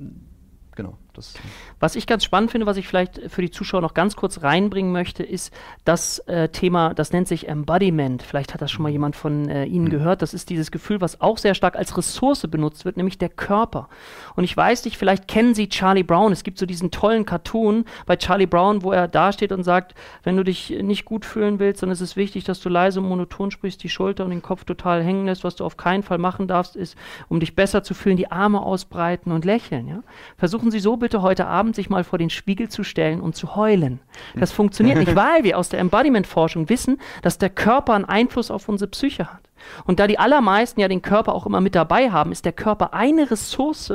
genau. 0.74 0.98
Das 1.16 1.34
was 1.78 1.96
ich 1.96 2.06
ganz 2.06 2.24
spannend 2.24 2.50
finde, 2.50 2.66
was 2.66 2.78
ich 2.78 2.88
vielleicht 2.88 3.20
für 3.28 3.42
die 3.42 3.50
Zuschauer 3.50 3.82
noch 3.82 3.92
ganz 3.92 4.16
kurz 4.16 4.42
reinbringen 4.42 4.92
möchte, 4.92 5.22
ist 5.22 5.52
das 5.84 6.20
äh, 6.20 6.48
Thema, 6.48 6.94
das 6.94 7.12
nennt 7.12 7.28
sich 7.28 7.48
Embodiment. 7.48 8.22
Vielleicht 8.22 8.54
hat 8.54 8.62
das 8.62 8.70
schon 8.70 8.82
mal 8.82 8.90
jemand 8.90 9.14
von 9.14 9.48
äh, 9.48 9.64
Ihnen 9.64 9.86
mhm. 9.86 9.90
gehört. 9.90 10.22
Das 10.22 10.32
ist 10.32 10.48
dieses 10.48 10.70
Gefühl, 10.70 11.00
was 11.00 11.20
auch 11.20 11.38
sehr 11.38 11.54
stark 11.54 11.76
als 11.76 11.96
Ressource 11.96 12.46
benutzt 12.50 12.84
wird, 12.84 12.96
nämlich 12.96 13.18
der 13.18 13.28
Körper. 13.28 13.88
Und 14.36 14.44
ich 14.44 14.56
weiß 14.56 14.84
nicht, 14.86 14.96
vielleicht 14.96 15.28
kennen 15.28 15.54
Sie 15.54 15.68
Charlie 15.68 16.02
Brown. 16.02 16.32
Es 16.32 16.44
gibt 16.44 16.58
so 16.58 16.64
diesen 16.64 16.90
tollen 16.90 17.26
Cartoon 17.26 17.84
bei 18.06 18.16
Charlie 18.16 18.46
Brown, 18.46 18.82
wo 18.82 18.92
er 18.92 19.08
dasteht 19.08 19.52
und 19.52 19.62
sagt, 19.62 19.94
wenn 20.22 20.36
du 20.36 20.44
dich 20.44 20.70
nicht 20.70 21.04
gut 21.04 21.24
fühlen 21.24 21.58
willst, 21.58 21.82
dann 21.82 21.90
ist 21.90 22.00
es 22.00 22.16
wichtig, 22.16 22.44
dass 22.44 22.60
du 22.60 22.68
leise 22.68 23.00
und 23.00 23.08
monoton 23.08 23.50
sprichst, 23.50 23.82
die 23.82 23.88
Schulter 23.88 24.24
und 24.24 24.30
den 24.30 24.42
Kopf 24.42 24.64
total 24.64 25.02
hängen 25.02 25.26
lässt. 25.26 25.44
Was 25.44 25.56
du 25.56 25.64
auf 25.64 25.76
keinen 25.76 26.02
Fall 26.02 26.18
machen 26.18 26.48
darfst, 26.48 26.74
ist, 26.74 26.96
um 27.28 27.38
dich 27.38 27.54
besser 27.54 27.82
zu 27.82 27.92
fühlen, 27.92 28.16
die 28.16 28.30
Arme 28.30 28.62
ausbreiten 28.62 29.30
und 29.32 29.44
lächeln. 29.44 29.88
Ja? 29.88 30.02
Versuchen 30.38 30.70
Sie 30.70 30.80
so 30.80 30.96
bitte 30.96 31.05
heute 31.14 31.46
Abend 31.46 31.76
sich 31.76 31.90
mal 31.90 32.04
vor 32.04 32.18
den 32.18 32.30
Spiegel 32.30 32.68
zu 32.68 32.84
stellen 32.84 33.20
und 33.20 33.36
zu 33.36 33.56
heulen. 33.56 34.00
Das 34.34 34.52
funktioniert 34.52 34.98
nicht, 34.98 35.14
weil 35.16 35.44
wir 35.44 35.58
aus 35.58 35.68
der 35.68 35.80
Embodiment-Forschung 35.80 36.68
wissen, 36.68 37.00
dass 37.22 37.38
der 37.38 37.50
Körper 37.50 37.94
einen 37.94 38.04
Einfluss 38.04 38.50
auf 38.50 38.68
unsere 38.68 38.90
Psyche 38.90 39.32
hat. 39.32 39.45
Und 39.84 40.00
da 40.00 40.06
die 40.06 40.18
allermeisten 40.18 40.80
ja 40.80 40.88
den 40.88 41.02
Körper 41.02 41.34
auch 41.34 41.46
immer 41.46 41.60
mit 41.60 41.74
dabei 41.74 42.10
haben, 42.10 42.32
ist 42.32 42.44
der 42.44 42.52
Körper 42.52 42.94
eine 42.94 43.30
Ressource, 43.30 43.92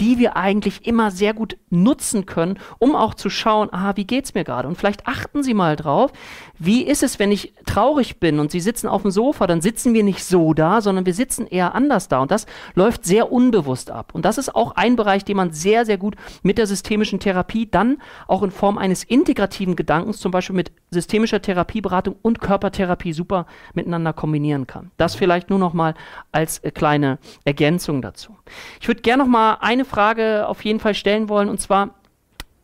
die 0.00 0.18
wir 0.18 0.36
eigentlich 0.36 0.86
immer 0.86 1.10
sehr 1.10 1.34
gut 1.34 1.56
nutzen 1.70 2.26
können, 2.26 2.58
um 2.78 2.94
auch 2.94 3.14
zu 3.14 3.30
schauen, 3.30 3.68
ah, 3.72 3.92
wie 3.96 4.06
geht's 4.06 4.34
mir 4.34 4.44
gerade? 4.44 4.68
Und 4.68 4.76
vielleicht 4.76 5.06
achten 5.06 5.42
Sie 5.42 5.54
mal 5.54 5.76
drauf, 5.76 6.12
wie 6.58 6.82
ist 6.82 7.02
es, 7.02 7.18
wenn 7.18 7.32
ich 7.32 7.54
traurig 7.66 8.20
bin 8.20 8.38
und 8.40 8.50
Sie 8.50 8.60
sitzen 8.60 8.88
auf 8.88 9.02
dem 9.02 9.10
Sofa, 9.10 9.46
dann 9.46 9.60
sitzen 9.60 9.94
wir 9.94 10.02
nicht 10.02 10.24
so 10.24 10.54
da, 10.54 10.80
sondern 10.80 11.06
wir 11.06 11.14
sitzen 11.14 11.46
eher 11.46 11.74
anders 11.74 12.08
da. 12.08 12.20
Und 12.20 12.30
das 12.30 12.46
läuft 12.74 13.04
sehr 13.04 13.32
unbewusst 13.32 13.90
ab. 13.90 14.10
Und 14.14 14.24
das 14.24 14.38
ist 14.38 14.54
auch 14.54 14.76
ein 14.76 14.96
Bereich, 14.96 15.24
den 15.24 15.36
man 15.36 15.52
sehr, 15.52 15.86
sehr 15.86 15.98
gut 15.98 16.16
mit 16.42 16.58
der 16.58 16.66
systemischen 16.66 17.20
Therapie 17.20 17.70
dann 17.70 17.98
auch 18.26 18.42
in 18.42 18.50
Form 18.50 18.78
eines 18.78 19.04
integrativen 19.04 19.76
Gedankens, 19.76 20.18
zum 20.18 20.30
Beispiel 20.32 20.56
mit 20.56 20.72
systemischer 20.90 21.40
Therapieberatung 21.40 22.16
und 22.22 22.40
Körpertherapie 22.40 23.12
super 23.12 23.46
miteinander 23.74 24.12
kombinieren 24.12 24.66
kann. 24.66 24.90
Das 24.96 25.14
vielleicht 25.14 25.50
nur 25.50 25.58
noch 25.58 25.72
mal 25.72 25.94
als 26.32 26.58
äh, 26.58 26.70
kleine 26.70 27.18
Ergänzung 27.44 28.02
dazu. 28.02 28.36
Ich 28.80 28.88
würde 28.88 29.02
gerne 29.02 29.22
noch 29.22 29.30
mal 29.30 29.58
eine 29.60 29.84
Frage 29.84 30.46
auf 30.48 30.64
jeden 30.64 30.80
Fall 30.80 30.94
stellen 30.94 31.28
wollen 31.28 31.48
und 31.48 31.60
zwar 31.60 31.94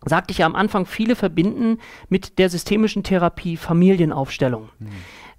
sagte 0.05 0.31
ich 0.31 0.39
ja 0.39 0.47
am 0.47 0.55
Anfang, 0.55 0.87
viele 0.87 1.17
verbinden 1.17 1.79
mit 2.09 2.39
der 2.39 2.49
systemischen 2.49 3.03
Therapie 3.03 3.57
Familienaufstellung. 3.57 4.69
Mhm. 4.79 4.89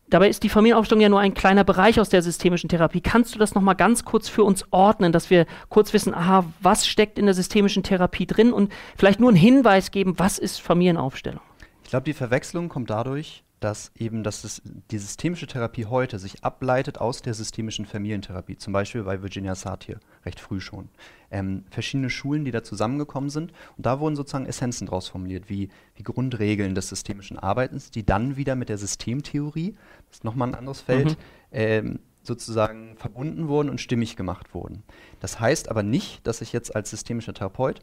Dabei 0.10 0.30
ist 0.30 0.44
die 0.44 0.50
Familienaufstellung 0.50 1.02
ja 1.02 1.10
nur 1.10 1.20
ein 1.20 1.34
kleiner 1.34 1.66
Bereich 1.66 2.00
aus 2.00 2.08
der 2.08 2.22
systemischen 2.22 2.70
Therapie. 2.70 3.02
Kannst 3.02 3.36
du 3.36 3.40
das 3.40 3.56
nochmal 3.56 3.76
ganz 3.76 4.06
kurz 4.06 4.30
für 4.30 4.46
uns 4.46 4.64
ordnen, 4.72 5.12
dass 5.12 5.30
wir 5.30 5.46
kurz 5.68 5.92
wissen, 5.92 6.14
aha, 6.14 6.46
was 6.62 6.88
steckt 6.88 7.20
in 7.20 7.26
der 7.26 7.34
systemischen 7.36 7.84
Therapie 7.84 8.26
drin 8.26 8.54
und 8.54 8.72
vielleicht 8.96 9.20
nur 9.20 9.30
einen 9.30 9.38
Hinweis 9.38 9.92
geben, 9.92 10.14
was 10.18 10.38
ist 10.38 10.62
Familienaufstellung? 10.62 11.42
Ich 11.88 11.92
glaube, 11.92 12.04
die 12.04 12.12
Verwechslung 12.12 12.68
kommt 12.68 12.90
dadurch, 12.90 13.46
dass 13.62 13.94
eben 13.96 14.22
das, 14.22 14.62
die 14.92 14.98
systemische 14.98 15.48
Therapie 15.48 15.86
heute 15.86 16.20
sich 16.20 16.44
ableitet 16.44 16.98
aus 16.98 17.22
der 17.22 17.34
systemischen 17.34 17.86
Familientherapie, 17.86 18.58
zum 18.58 18.74
Beispiel 18.74 19.04
bei 19.04 19.22
Virginia 19.22 19.56
Satir, 19.56 20.02
recht 20.26 20.42
früh 20.42 20.60
schon. 20.60 20.90
Ähm, 21.32 21.64
verschiedene 21.72 22.10
Schulen, 22.10 22.44
die 22.44 22.52
da 22.52 22.62
zusammengekommen 22.62 23.30
sind 23.30 23.54
und 23.78 23.86
da 23.86 24.02
wurden 24.02 24.18
sozusagen 24.18 24.48
Essenzen 24.48 24.88
draus 24.88 25.08
formuliert, 25.08 25.50
wie, 25.50 25.70
wie 25.96 26.04
Grundregeln 26.04 26.76
des 26.76 26.90
systemischen 26.90 27.40
Arbeitens, 27.40 27.90
die 27.90 28.06
dann 28.06 28.36
wieder 28.36 28.58
mit 28.58 28.68
der 28.68 28.78
Systemtheorie, 28.78 29.78
das 30.10 30.18
ist 30.18 30.24
nochmal 30.26 30.50
ein 30.50 30.56
anderes 30.56 30.82
Feld, 30.82 31.12
mhm. 31.12 31.16
ähm, 31.54 32.00
sozusagen 32.22 32.98
verbunden 32.98 33.48
wurden 33.48 33.70
und 33.70 33.80
stimmig 33.80 34.18
gemacht 34.18 34.54
wurden. 34.54 34.84
Das 35.22 35.40
heißt 35.40 35.72
aber 35.72 35.84
nicht, 35.84 36.28
dass 36.28 36.42
ich 36.42 36.52
jetzt 36.52 36.76
als 36.76 36.90
systemischer 36.90 37.34
Therapeut 37.34 37.80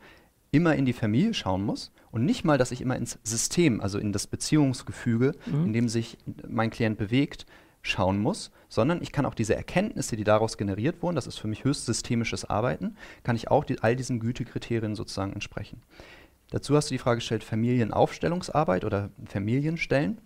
immer 0.54 0.74
in 0.74 0.84
die 0.84 0.92
Familie 0.92 1.34
schauen 1.34 1.64
muss 1.64 1.92
und 2.10 2.24
nicht 2.24 2.44
mal, 2.44 2.58
dass 2.58 2.70
ich 2.70 2.80
immer 2.80 2.96
ins 2.96 3.18
System, 3.24 3.80
also 3.80 3.98
in 3.98 4.12
das 4.12 4.26
Beziehungsgefüge, 4.26 5.32
mhm. 5.46 5.66
in 5.66 5.72
dem 5.72 5.88
sich 5.88 6.16
mein 6.48 6.70
Klient 6.70 6.96
bewegt, 6.96 7.46
schauen 7.82 8.18
muss, 8.18 8.50
sondern 8.68 9.02
ich 9.02 9.12
kann 9.12 9.26
auch 9.26 9.34
diese 9.34 9.54
Erkenntnisse, 9.54 10.16
die 10.16 10.24
daraus 10.24 10.56
generiert 10.56 11.02
wurden, 11.02 11.16
das 11.16 11.26
ist 11.26 11.38
für 11.38 11.48
mich 11.48 11.64
höchst 11.64 11.84
systemisches 11.84 12.44
Arbeiten, 12.44 12.96
kann 13.24 13.36
ich 13.36 13.50
auch 13.50 13.64
die, 13.64 13.80
all 13.80 13.94
diesen 13.94 14.20
Gütekriterien 14.20 14.94
sozusagen 14.94 15.34
entsprechen. 15.34 15.82
Dazu 16.50 16.76
hast 16.76 16.90
du 16.90 16.94
die 16.94 16.98
Frage 16.98 17.18
gestellt, 17.18 17.44
Familienaufstellungsarbeit 17.44 18.84
oder 18.84 19.10
Familienstellen. 19.26 20.18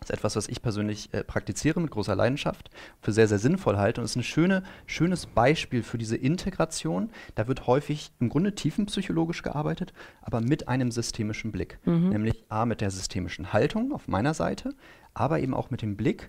Das 0.00 0.10
ist 0.10 0.16
etwas, 0.16 0.36
was 0.36 0.48
ich 0.48 0.60
persönlich 0.60 1.12
äh, 1.14 1.24
praktiziere 1.24 1.80
mit 1.80 1.90
großer 1.90 2.14
Leidenschaft, 2.14 2.70
für 3.00 3.12
sehr, 3.12 3.28
sehr 3.28 3.38
sinnvoll 3.38 3.76
halte. 3.76 4.00
Und 4.00 4.04
es 4.04 4.12
ist 4.12 4.16
ein 4.16 4.22
schöne, 4.22 4.62
schönes 4.86 5.26
Beispiel 5.26 5.82
für 5.82 5.98
diese 5.98 6.16
Integration. 6.16 7.10
Da 7.34 7.48
wird 7.48 7.66
häufig 7.66 8.12
im 8.20 8.28
Grunde 8.28 8.54
tiefenpsychologisch 8.54 9.42
gearbeitet, 9.42 9.92
aber 10.22 10.40
mit 10.40 10.68
einem 10.68 10.90
systemischen 10.90 11.52
Blick. 11.52 11.78
Mhm. 11.84 12.10
Nämlich 12.10 12.44
A, 12.48 12.66
mit 12.66 12.80
der 12.80 12.90
systemischen 12.90 13.52
Haltung 13.52 13.92
auf 13.92 14.08
meiner 14.08 14.34
Seite, 14.34 14.74
aber 15.14 15.40
eben 15.40 15.54
auch 15.54 15.70
mit 15.70 15.82
dem 15.82 15.96
Blick, 15.96 16.28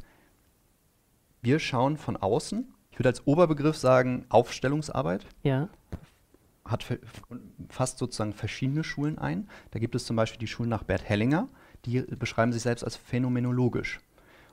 wir 1.41 1.59
schauen 1.59 1.97
von 1.97 2.17
außen. 2.17 2.73
Ich 2.91 2.99
würde 2.99 3.09
als 3.09 3.27
Oberbegriff 3.27 3.75
sagen, 3.75 4.25
Aufstellungsarbeit. 4.29 5.25
Ja 5.43 5.69
hat 6.65 6.83
fast 7.69 7.99
sozusagen 7.99 8.33
verschiedene 8.33 8.83
Schulen 8.83 9.19
ein. 9.19 9.47
Da 9.71 9.79
gibt 9.79 9.95
es 9.95 10.05
zum 10.05 10.15
Beispiel 10.15 10.39
die 10.39 10.47
Schulen 10.47 10.69
nach 10.69 10.83
Bert 10.83 11.03
Hellinger, 11.03 11.47
die 11.85 12.01
beschreiben 12.01 12.51
sich 12.51 12.61
selbst 12.61 12.83
als 12.83 12.95
phänomenologisch. 12.95 13.99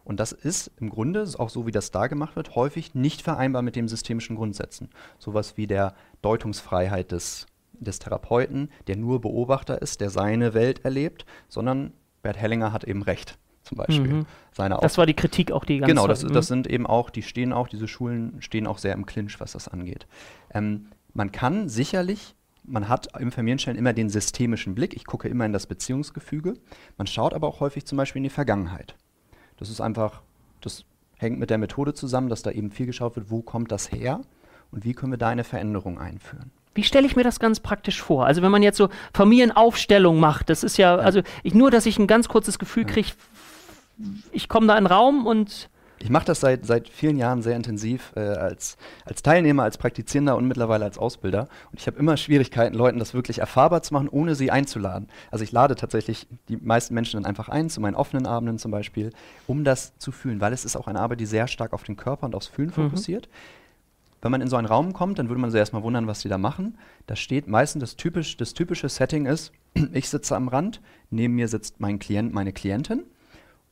Und 0.04 0.18
das 0.18 0.32
ist 0.32 0.70
im 0.80 0.90
Grunde, 0.90 1.28
auch 1.38 1.48
so 1.48 1.66
wie 1.66 1.70
das 1.70 1.90
da 1.90 2.08
gemacht 2.08 2.34
wird, 2.36 2.56
häufig 2.56 2.94
nicht 2.94 3.22
vereinbar 3.22 3.62
mit 3.62 3.76
den 3.76 3.88
systemischen 3.88 4.36
Grundsätzen. 4.36 4.88
Sowas 5.18 5.56
wie 5.56 5.66
der 5.66 5.94
Deutungsfreiheit 6.22 7.12
des, 7.12 7.46
des 7.74 7.98
Therapeuten, 7.98 8.70
der 8.88 8.96
nur 8.96 9.20
Beobachter 9.20 9.80
ist, 9.80 10.00
der 10.00 10.10
seine 10.10 10.54
Welt 10.54 10.84
erlebt, 10.84 11.24
sondern 11.48 11.92
Bert 12.22 12.36
Hellinger 12.36 12.72
hat 12.72 12.84
eben 12.84 13.02
recht, 13.02 13.38
zum 13.62 13.78
Beispiel. 13.78 14.12
Mhm. 14.12 14.26
Seine 14.52 14.78
das 14.80 14.98
war 14.98 15.06
die 15.06 15.14
Kritik 15.14 15.52
auch 15.52 15.64
die 15.64 15.78
ganze 15.78 15.94
Genau, 15.94 16.08
das, 16.08 16.20
das 16.22 16.48
sind 16.48 16.66
eben 16.66 16.86
auch, 16.86 17.10
die 17.10 17.22
stehen 17.22 17.52
auch, 17.52 17.68
diese 17.68 17.86
Schulen 17.86 18.42
stehen 18.42 18.66
auch 18.66 18.78
sehr 18.78 18.94
im 18.94 19.06
Clinch, 19.06 19.38
was 19.40 19.52
das 19.52 19.68
angeht. 19.68 20.06
Ähm, 20.52 20.88
man 21.14 21.30
kann 21.30 21.68
sicherlich 21.68 22.34
man 22.64 22.88
hat 22.88 23.08
im 23.18 23.32
Familienstellen 23.32 23.78
immer 23.78 23.92
den 23.92 24.08
systemischen 24.08 24.74
Blick. 24.74 24.94
Ich 24.94 25.04
gucke 25.04 25.28
immer 25.28 25.44
in 25.44 25.52
das 25.52 25.66
Beziehungsgefüge. 25.66 26.54
Man 26.96 27.06
schaut 27.06 27.34
aber 27.34 27.48
auch 27.48 27.60
häufig 27.60 27.86
zum 27.86 27.98
Beispiel 27.98 28.20
in 28.20 28.24
die 28.24 28.30
Vergangenheit. 28.30 28.94
Das 29.56 29.68
ist 29.68 29.80
einfach, 29.80 30.22
das 30.60 30.84
hängt 31.16 31.38
mit 31.38 31.50
der 31.50 31.58
Methode 31.58 31.94
zusammen, 31.94 32.28
dass 32.28 32.42
da 32.42 32.50
eben 32.50 32.70
viel 32.70 32.86
geschaut 32.86 33.16
wird, 33.16 33.30
wo 33.30 33.42
kommt 33.42 33.72
das 33.72 33.90
her 33.90 34.20
und 34.70 34.84
wie 34.84 34.94
können 34.94 35.12
wir 35.12 35.18
da 35.18 35.28
eine 35.28 35.44
Veränderung 35.44 35.98
einführen. 35.98 36.50
Wie 36.74 36.84
stelle 36.84 37.06
ich 37.06 37.16
mir 37.16 37.24
das 37.24 37.38
ganz 37.38 37.60
praktisch 37.60 38.00
vor? 38.00 38.26
Also 38.26 38.40
wenn 38.40 38.50
man 38.50 38.62
jetzt 38.62 38.78
so 38.78 38.88
Familienaufstellung 39.12 40.18
macht, 40.18 40.48
das 40.48 40.64
ist 40.64 40.78
ja, 40.78 40.96
ja. 40.96 41.02
also 41.02 41.20
ich, 41.42 41.54
nur, 41.54 41.70
dass 41.70 41.86
ich 41.86 41.98
ein 41.98 42.06
ganz 42.06 42.28
kurzes 42.28 42.58
Gefühl 42.58 42.86
kriege, 42.86 43.08
ich 44.32 44.48
komme 44.48 44.66
da 44.66 44.78
in 44.78 44.84
den 44.84 44.92
Raum 44.92 45.26
und 45.26 45.68
ich 46.02 46.10
mache 46.10 46.24
das 46.24 46.40
seit, 46.40 46.66
seit 46.66 46.88
vielen 46.88 47.16
Jahren 47.16 47.42
sehr 47.42 47.54
intensiv 47.54 48.12
äh, 48.16 48.20
als, 48.20 48.76
als 49.04 49.22
Teilnehmer, 49.22 49.62
als 49.62 49.78
Praktizierender 49.78 50.36
und 50.36 50.48
mittlerweile 50.48 50.84
als 50.84 50.98
Ausbilder. 50.98 51.48
Und 51.70 51.78
ich 51.78 51.86
habe 51.86 51.96
immer 51.98 52.16
Schwierigkeiten, 52.16 52.74
Leuten 52.74 52.98
das 52.98 53.14
wirklich 53.14 53.38
erfahrbar 53.38 53.82
zu 53.82 53.94
machen, 53.94 54.08
ohne 54.08 54.34
sie 54.34 54.50
einzuladen. 54.50 55.08
Also 55.30 55.44
ich 55.44 55.52
lade 55.52 55.76
tatsächlich 55.76 56.26
die 56.48 56.56
meisten 56.56 56.94
Menschen 56.94 57.22
dann 57.22 57.26
einfach 57.28 57.48
ein, 57.48 57.70
zu 57.70 57.80
meinen 57.80 57.94
offenen 57.94 58.26
Abenden 58.26 58.58
zum 58.58 58.72
Beispiel, 58.72 59.12
um 59.46 59.62
das 59.62 59.96
zu 59.98 60.10
fühlen, 60.10 60.40
weil 60.40 60.52
es 60.52 60.64
ist 60.64 60.74
auch 60.74 60.88
eine 60.88 60.98
Arbeit, 60.98 61.20
die 61.20 61.26
sehr 61.26 61.46
stark 61.46 61.72
auf 61.72 61.84
den 61.84 61.96
Körper 61.96 62.26
und 62.26 62.34
aufs 62.34 62.48
Fühlen 62.48 62.70
mhm. 62.70 62.90
fokussiert. 62.90 63.28
Wenn 64.22 64.32
man 64.32 64.40
in 64.40 64.48
so 64.48 64.56
einen 64.56 64.66
Raum 64.66 64.92
kommt, 64.92 65.20
dann 65.20 65.28
würde 65.28 65.40
man 65.40 65.52
sich 65.52 65.58
erstmal 65.58 65.84
wundern, 65.84 66.08
was 66.08 66.20
die 66.20 66.28
da 66.28 66.38
machen. 66.38 66.78
Da 67.06 67.14
steht 67.14 67.46
meistens 67.46 67.80
das, 67.80 67.96
typisch, 67.96 68.36
das 68.36 68.54
typische 68.54 68.88
Setting 68.88 69.26
ist, 69.26 69.52
ich 69.92 70.08
sitze 70.08 70.34
am 70.34 70.48
Rand, 70.48 70.80
neben 71.10 71.34
mir 71.34 71.46
sitzt 71.46 71.78
mein 71.78 72.00
Klient, 72.00 72.34
meine 72.34 72.52
Klientin 72.52 73.04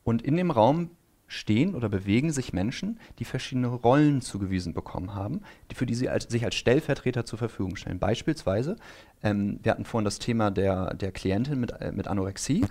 und 0.05 0.23
in 0.23 0.37
dem 0.37 0.53
Raum 0.53 0.91
stehen 1.31 1.77
oder 1.77 1.89
bewegen 1.89 2.33
sich 2.33 2.53
Menschen, 2.53 2.99
die 3.21 3.25
verschiedene 3.25 3.69
Rollen 3.69 4.21
zugewiesen 4.21 4.75
bekommen 4.75 5.15
haben, 5.15 5.43
die, 5.71 5.77
für 5.77 5.87
die 5.87 5.95
sie 5.95 6.09
als, 6.09 6.25
sich 6.25 6.45
als 6.45 6.57
Stellvertreter 6.57 7.25
zur 7.25 7.39
Verfügung 7.39 7.77
stellen. 7.77 8.01
Beispielsweise, 8.01 8.77
ähm, 9.23 9.61
wir 9.63 9.71
hatten 9.71 9.85
vorhin 9.85 10.05
das 10.05 10.19
Thema 10.19 10.51
der, 10.51 10.93
der 10.95 11.13
Klientin 11.13 11.61
mit, 11.61 11.71
äh, 11.81 11.93
mit 11.93 12.09
Anorexie. 12.09 12.67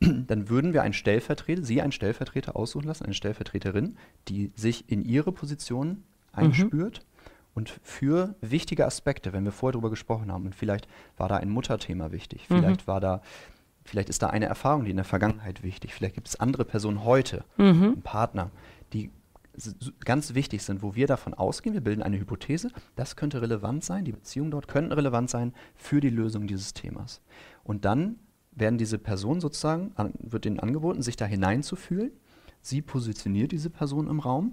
dann 0.00 0.48
würden 0.48 0.72
wir 0.72 0.82
einen 0.82 0.94
Stellvertreter, 0.94 1.64
Sie 1.64 1.82
einen 1.82 1.90
Stellvertreter 1.90 2.54
aussuchen 2.54 2.86
lassen, 2.86 3.04
eine 3.04 3.14
Stellvertreterin, 3.14 3.96
die 4.28 4.52
sich 4.54 4.88
in 4.88 5.04
Ihre 5.04 5.32
Position 5.32 6.04
einspürt 6.30 7.00
mhm. 7.00 7.30
und 7.54 7.80
für 7.82 8.36
wichtige 8.40 8.86
Aspekte, 8.86 9.32
wenn 9.32 9.44
wir 9.44 9.50
vorher 9.50 9.72
darüber 9.72 9.90
gesprochen 9.90 10.30
haben, 10.30 10.46
und 10.46 10.54
vielleicht 10.54 10.86
war 11.16 11.28
da 11.28 11.38
ein 11.38 11.50
Mutterthema 11.50 12.12
wichtig, 12.12 12.48
mhm. 12.48 12.58
vielleicht 12.58 12.86
war 12.86 13.00
da, 13.00 13.22
vielleicht 13.88 14.08
ist 14.08 14.22
da 14.22 14.28
eine 14.28 14.46
Erfahrung, 14.46 14.84
die 14.84 14.90
in 14.90 14.96
der 14.96 15.04
Vergangenheit 15.04 15.62
wichtig, 15.62 15.94
vielleicht 15.94 16.14
gibt 16.14 16.28
es 16.28 16.38
andere 16.38 16.64
Personen 16.64 17.04
heute, 17.04 17.44
mhm. 17.56 17.82
einen 17.82 18.02
Partner, 18.02 18.50
die 18.92 19.10
ganz 20.04 20.34
wichtig 20.34 20.62
sind, 20.62 20.82
wo 20.82 20.94
wir 20.94 21.06
davon 21.06 21.34
ausgehen, 21.34 21.74
wir 21.74 21.80
bilden 21.80 22.02
eine 22.02 22.18
Hypothese, 22.18 22.70
das 22.96 23.16
könnte 23.16 23.42
relevant 23.42 23.84
sein, 23.84 24.04
die 24.04 24.12
Beziehungen 24.12 24.50
dort 24.50 24.68
könnten 24.68 24.92
relevant 24.92 25.30
sein 25.30 25.52
für 25.74 26.00
die 26.00 26.10
Lösung 26.10 26.46
dieses 26.46 26.74
Themas. 26.74 27.20
Und 27.64 27.84
dann 27.84 28.16
werden 28.52 28.78
diese 28.78 28.98
Personen 28.98 29.40
sozusagen, 29.40 29.92
an, 29.96 30.12
wird 30.18 30.46
ihnen 30.46 30.60
angeboten, 30.60 31.02
sich 31.02 31.16
da 31.16 31.24
hineinzufühlen. 31.24 32.12
Sie 32.60 32.82
positioniert 32.82 33.52
diese 33.52 33.70
Person 33.70 34.08
im 34.08 34.20
Raum. 34.20 34.52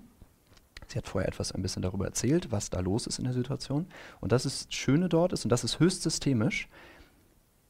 Sie 0.87 0.97
hat 0.97 1.07
vorher 1.07 1.27
etwas 1.27 1.51
ein 1.51 1.61
bisschen 1.61 1.81
darüber 1.81 2.05
erzählt, 2.05 2.51
was 2.51 2.69
da 2.69 2.79
los 2.79 3.07
ist 3.07 3.17
in 3.17 3.25
der 3.25 3.33
Situation. 3.33 3.87
Und 4.21 4.31
das 4.31 4.45
ist 4.45 4.67
das 4.67 4.73
Schöne 4.75 5.09
dort 5.09 5.33
ist, 5.33 5.43
und 5.43 5.51
das 5.51 5.63
ist 5.63 5.79
höchst 5.79 6.03
systemisch, 6.03 6.67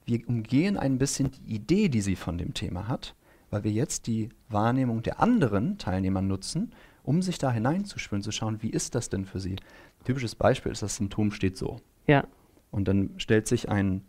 wir 0.05 0.27
umgehen 0.27 0.77
ein 0.77 0.97
bisschen 0.97 1.31
die 1.31 1.55
Idee, 1.55 1.89
die 1.89 2.01
sie 2.01 2.15
von 2.15 2.37
dem 2.37 2.53
Thema 2.53 2.87
hat, 2.87 3.15
weil 3.49 3.63
wir 3.63 3.71
jetzt 3.71 4.07
die 4.07 4.29
Wahrnehmung 4.49 5.01
der 5.01 5.19
anderen 5.19 5.77
Teilnehmer 5.77 6.21
nutzen, 6.21 6.73
um 7.03 7.21
sich 7.21 7.37
da 7.37 7.51
hineinzuspüren, 7.51 8.21
zu 8.21 8.31
schauen, 8.31 8.61
wie 8.61 8.69
ist 8.69 8.95
das 8.95 9.09
denn 9.09 9.25
für 9.25 9.39
sie. 9.39 9.55
Typisches 10.03 10.35
Beispiel 10.35 10.71
ist, 10.71 10.81
das 10.81 10.95
Symptom 10.97 11.31
steht 11.31 11.57
so. 11.57 11.77
Ja. 12.07 12.25
Und 12.71 12.87
dann 12.87 13.11
stellt 13.17 13.47
sich 13.47 13.69
ein 13.69 14.01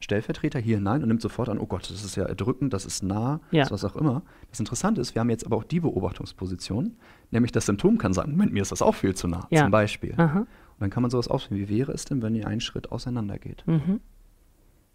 Stellvertreter 0.00 0.58
hier 0.58 0.76
hinein 0.76 1.02
und 1.02 1.08
nimmt 1.08 1.22
sofort 1.22 1.48
an, 1.48 1.58
oh 1.58 1.66
Gott, 1.66 1.90
das 1.90 2.04
ist 2.04 2.16
ja 2.16 2.24
erdrückend, 2.24 2.72
das 2.72 2.84
ist 2.84 3.02
nah, 3.02 3.40
ja. 3.50 3.62
das 3.62 3.72
was 3.72 3.84
auch 3.84 3.96
immer. 3.96 4.22
Das 4.50 4.60
Interessante 4.60 5.00
ist, 5.00 5.14
wir 5.14 5.20
haben 5.20 5.30
jetzt 5.30 5.46
aber 5.46 5.56
auch 5.56 5.64
die 5.64 5.80
Beobachtungsposition, 5.80 6.96
nämlich 7.30 7.52
das 7.52 7.66
Symptom 7.66 7.96
kann 7.96 8.12
sagen, 8.12 8.32
Moment, 8.32 8.52
mir 8.52 8.62
ist 8.62 8.72
das 8.72 8.82
auch 8.82 8.94
viel 8.94 9.14
zu 9.14 9.26
nah, 9.26 9.46
ja. 9.50 9.62
zum 9.62 9.70
Beispiel. 9.70 10.14
Aha. 10.16 10.40
Und 10.40 10.48
dann 10.80 10.90
kann 10.90 11.02
man 11.02 11.10
sowas 11.10 11.28
ausführen, 11.28 11.58
wie 11.58 11.68
wäre 11.70 11.92
es 11.92 12.04
denn, 12.04 12.20
wenn 12.20 12.34
ihr 12.34 12.46
einen 12.46 12.60
Schritt 12.60 12.92
auseinander 12.92 13.38
geht? 13.38 13.66
Mhm. 13.66 14.00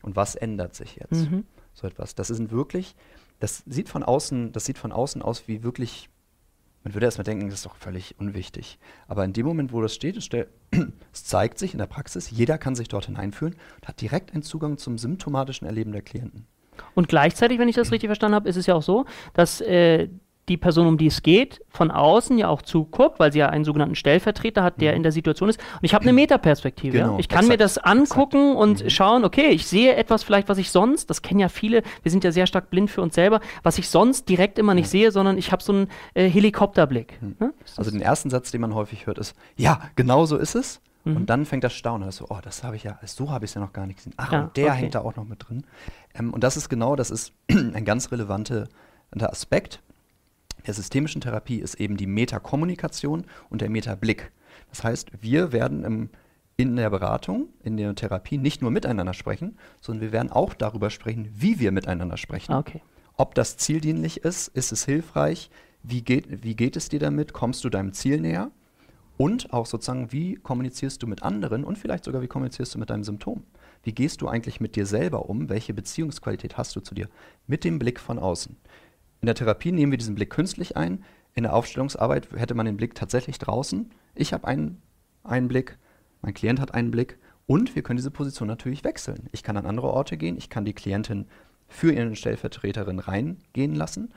Und 0.02 0.16
was 0.16 0.36
ändert 0.36 0.76
sich 0.76 0.96
jetzt? 0.96 1.30
Mhm. 1.30 1.46
So 1.74 1.88
etwas. 1.88 2.16
Das 2.16 2.30
ist 2.30 2.52
wirklich, 2.52 2.96
das 3.40 3.64
sieht 3.66 3.90
von 3.90 4.04
außen, 4.04 4.52
das 4.52 4.66
sieht 4.66 4.78
von 4.78 4.92
außen 4.92 5.22
aus 5.22 5.48
wie 5.48 5.64
wirklich 5.64 6.10
man 6.84 6.96
würde 6.96 7.06
erstmal 7.06 7.26
denken, 7.26 7.46
das 7.46 7.60
ist 7.60 7.66
doch 7.66 7.76
völlig 7.76 8.16
unwichtig. 8.20 8.80
Aber 9.08 9.24
in 9.24 9.34
dem 9.34 9.46
Moment, 9.46 9.72
wo 9.72 9.82
das 9.82 9.94
steht, 9.94 10.18
es, 10.18 10.30
es 11.14 11.24
zeigt 11.24 11.60
sich 11.60 11.74
in 11.74 11.78
der 11.78 11.86
Praxis, 11.86 12.32
jeder 12.32 12.58
kann 12.58 12.76
sich 12.76 12.88
dort 12.88 13.06
hineinfühlen 13.06 13.56
und 13.80 13.88
hat 13.88 14.02
direkt 14.02 14.34
einen 14.34 14.42
Zugang 14.42 14.78
zum 14.78 14.98
symptomatischen 14.98 15.68
Erleben 15.68 15.92
der 15.92 16.02
Klienten. 16.02 16.48
Und 16.96 17.08
gleichzeitig, 17.08 17.60
wenn 17.60 17.70
ich 17.70 17.76
das 17.76 17.92
richtig 17.92 18.08
verstanden 18.08 18.36
habe, 18.36 18.50
ist 18.50 18.56
es 18.56 18.66
ja 18.66 18.74
auch 18.74 18.82
so, 18.82 19.06
dass 19.34 19.62
äh, 19.62 20.10
die 20.52 20.58
Person, 20.58 20.86
um 20.86 20.98
die 20.98 21.08
es 21.08 21.24
geht, 21.24 21.64
von 21.70 21.90
außen 21.92 22.38
ja 22.38 22.50
auch 22.50 22.62
zuguckt, 22.62 23.20
weil 23.20 23.32
sie 23.32 23.40
ja 23.40 23.50
einen 23.50 23.64
sogenannten 23.64 23.96
Stellvertreter 23.96 24.64
hat, 24.64 24.82
der 24.82 24.92
mhm. 24.92 24.98
in 24.98 25.04
der 25.04 25.12
Situation 25.14 25.50
ist. 25.50 25.60
Und 25.60 25.84
ich 25.84 25.94
habe 25.94 26.04
eine 26.04 26.14
Metaperspektive. 26.14 26.98
Genau, 26.98 27.14
ja? 27.14 27.20
Ich 27.20 27.30
kann 27.30 27.46
exakt, 27.46 27.50
mir 27.54 27.58
das 27.58 27.78
angucken 27.78 28.52
exakt. 28.52 28.62
und 28.62 28.84
mhm. 28.84 28.90
schauen, 28.90 29.24
okay, 29.24 29.48
ich 29.48 29.66
sehe 29.66 29.96
etwas 29.96 30.24
vielleicht, 30.24 30.50
was 30.50 30.58
ich 30.58 30.70
sonst, 30.70 31.10
das 31.10 31.22
kennen 31.22 31.40
ja 31.40 31.48
viele, 31.48 31.84
wir 32.04 32.12
sind 32.12 32.24
ja 32.26 32.32
sehr 32.32 32.48
stark 32.48 32.70
blind 32.70 32.92
für 32.92 33.02
uns 33.02 33.16
selber, 33.16 33.40
was 33.64 33.78
ich 33.78 33.90
sonst 33.90 34.28
direkt 34.28 34.60
immer 34.60 34.74
nicht 34.74 34.88
mhm. 34.88 34.92
sehe, 34.92 35.12
sondern 35.12 35.38
ich 35.38 35.52
habe 35.54 35.64
so 35.64 35.72
einen 35.72 35.88
äh, 36.14 36.30
Helikopterblick. 36.30 37.22
Mhm. 37.22 37.36
Ja? 37.40 37.52
Also 37.78 37.90
den 37.90 38.02
ersten 38.02 38.30
Satz, 38.30 38.52
den 38.52 38.60
man 38.60 38.76
häufig 38.76 39.08
hört, 39.08 39.18
ist, 39.18 39.34
ja, 39.56 39.80
genau 39.96 40.26
so 40.26 40.38
ist 40.38 40.56
es. 40.56 40.82
Und 41.04 41.22
mhm. 41.22 41.26
dann 41.26 41.46
fängt 41.46 41.64
das 41.64 41.74
Staunen. 41.74 42.04
Also, 42.04 42.26
oh, 42.30 42.38
das 42.44 42.64
habe 42.64 42.76
ich 42.76 42.84
ja, 42.84 43.00
so 43.06 43.32
habe 43.32 43.46
ich 43.46 43.52
es 43.52 43.56
ja 43.56 43.62
noch 43.62 43.74
gar 43.74 43.88
nicht 43.88 43.98
gesehen. 43.98 44.14
Ach, 44.18 44.32
ja, 44.32 44.42
und 44.42 44.56
der 44.56 44.68
okay. 44.68 44.76
hängt 44.76 44.96
da 44.96 45.00
auch 45.00 45.16
noch 45.16 45.26
mit 45.26 45.48
drin. 45.48 45.64
Ähm, 46.14 46.32
und 46.32 46.44
das 46.44 46.58
ist 46.58 46.70
genau, 46.70 46.96
das 46.96 47.10
ist 47.10 47.34
ein 47.50 47.86
ganz 47.86 48.12
relevanter 48.12 48.68
Aspekt 49.20 49.82
der 50.68 50.74
systemischen 50.74 51.22
Therapie 51.22 51.60
ist 51.60 51.76
eben 51.76 51.98
die 51.98 52.08
Metakommunikation 52.08 53.26
und 53.50 53.62
der 53.62 53.70
Metablick. 53.70 54.32
Das 54.70 54.84
heißt, 54.84 55.12
wir 55.22 55.52
werden 55.52 55.84
im, 55.84 56.10
in 56.58 56.76
der 56.76 56.90
Beratung, 56.90 57.50
in 57.64 57.78
der 57.78 57.96
Therapie 57.96 58.38
nicht 58.38 58.62
nur 58.62 58.72
miteinander 58.72 59.14
sprechen, 59.14 59.58
sondern 59.82 60.02
wir 60.02 60.12
werden 60.12 60.32
auch 60.32 60.54
darüber 60.54 60.90
sprechen, 60.90 61.30
wie 61.34 61.60
wir 61.60 61.72
miteinander 61.72 62.18
sprechen. 62.18 62.54
Okay. 62.54 62.82
Ob 63.18 63.36
das 63.36 63.58
zieldienlich 63.58 64.24
ist, 64.24 64.48
ist 64.50 64.72
es 64.72 64.86
hilfreich, 64.86 65.50
wie 65.84 66.02
geht, 66.02 66.44
wie 66.44 66.56
geht 66.56 66.76
es 66.76 66.90
dir 66.90 67.00
damit, 67.00 67.34
kommst 67.34 67.64
du 67.64 67.70
deinem 67.70 67.94
Ziel 67.94 68.20
näher? 68.22 68.52
Und 69.18 69.54
auch 69.54 69.68
sozusagen, 69.68 70.12
wie 70.12 70.36
kommunizierst 70.36 71.04
du 71.04 71.08
mit 71.08 71.22
anderen 71.22 71.64
und 71.64 71.78
vielleicht 71.78 72.06
sogar, 72.06 72.22
wie 72.22 72.28
kommunizierst 72.28 72.74
du 72.74 72.80
mit 72.80 72.90
deinem 72.90 73.04
Symptom? 73.04 73.44
Wie 73.84 73.94
gehst 73.94 74.22
du 74.22 74.28
eigentlich 74.28 74.60
mit 74.60 74.76
dir 74.76 74.86
selber 74.86 75.30
um? 75.30 75.50
Welche 75.50 75.74
Beziehungsqualität 75.74 76.58
hast 76.58 76.76
du 76.76 76.80
zu 76.80 76.96
dir? 76.96 77.08
Mit 77.48 77.64
dem 77.64 77.78
Blick 77.78 78.00
von 78.00 78.20
außen. 78.20 78.58
In 79.22 79.28
der 79.28 79.36
Therapie 79.36 79.72
nehmen 79.72 79.92
wir 79.92 80.00
diesen 80.00 80.16
Blick 80.16 80.32
künstlich 80.32 80.76
ein. 80.76 81.04
In 81.36 81.44
der 81.44 81.54
Aufstellungsarbeit 81.54 82.30
hätte 82.36 82.56
man 82.56 82.66
den 82.66 82.76
Blick 82.76 82.96
tatsächlich 82.96 83.38
draußen. 83.38 83.92
Ich 84.16 84.34
habe 84.34 84.48
einen, 84.48 84.82
einen 85.24 85.48
Blick, 85.48 85.78
mein 86.22 86.34
Klient 86.34 86.60
hat 86.60 86.74
einen 86.74 86.90
Blick 86.90 87.20
und 87.46 87.76
wir 87.76 87.84
können 87.84 87.98
diese 87.98 88.12
Position 88.12 88.48
natürlich 88.48 88.84
wechseln. 88.84 89.30
Ich 89.32 89.44
kann 89.44 89.58
an 89.58 89.68
andere 89.68 89.92
Orte 89.92 90.18
gehen, 90.18 90.38
ich 90.38 90.50
kann 90.50 90.66
die 90.66 90.74
Klientin 90.74 91.28
für 91.68 91.94
ihren 91.94 92.16
Stellvertreterin 92.16 93.00
reingehen 93.00 93.76
lassen 93.76 94.12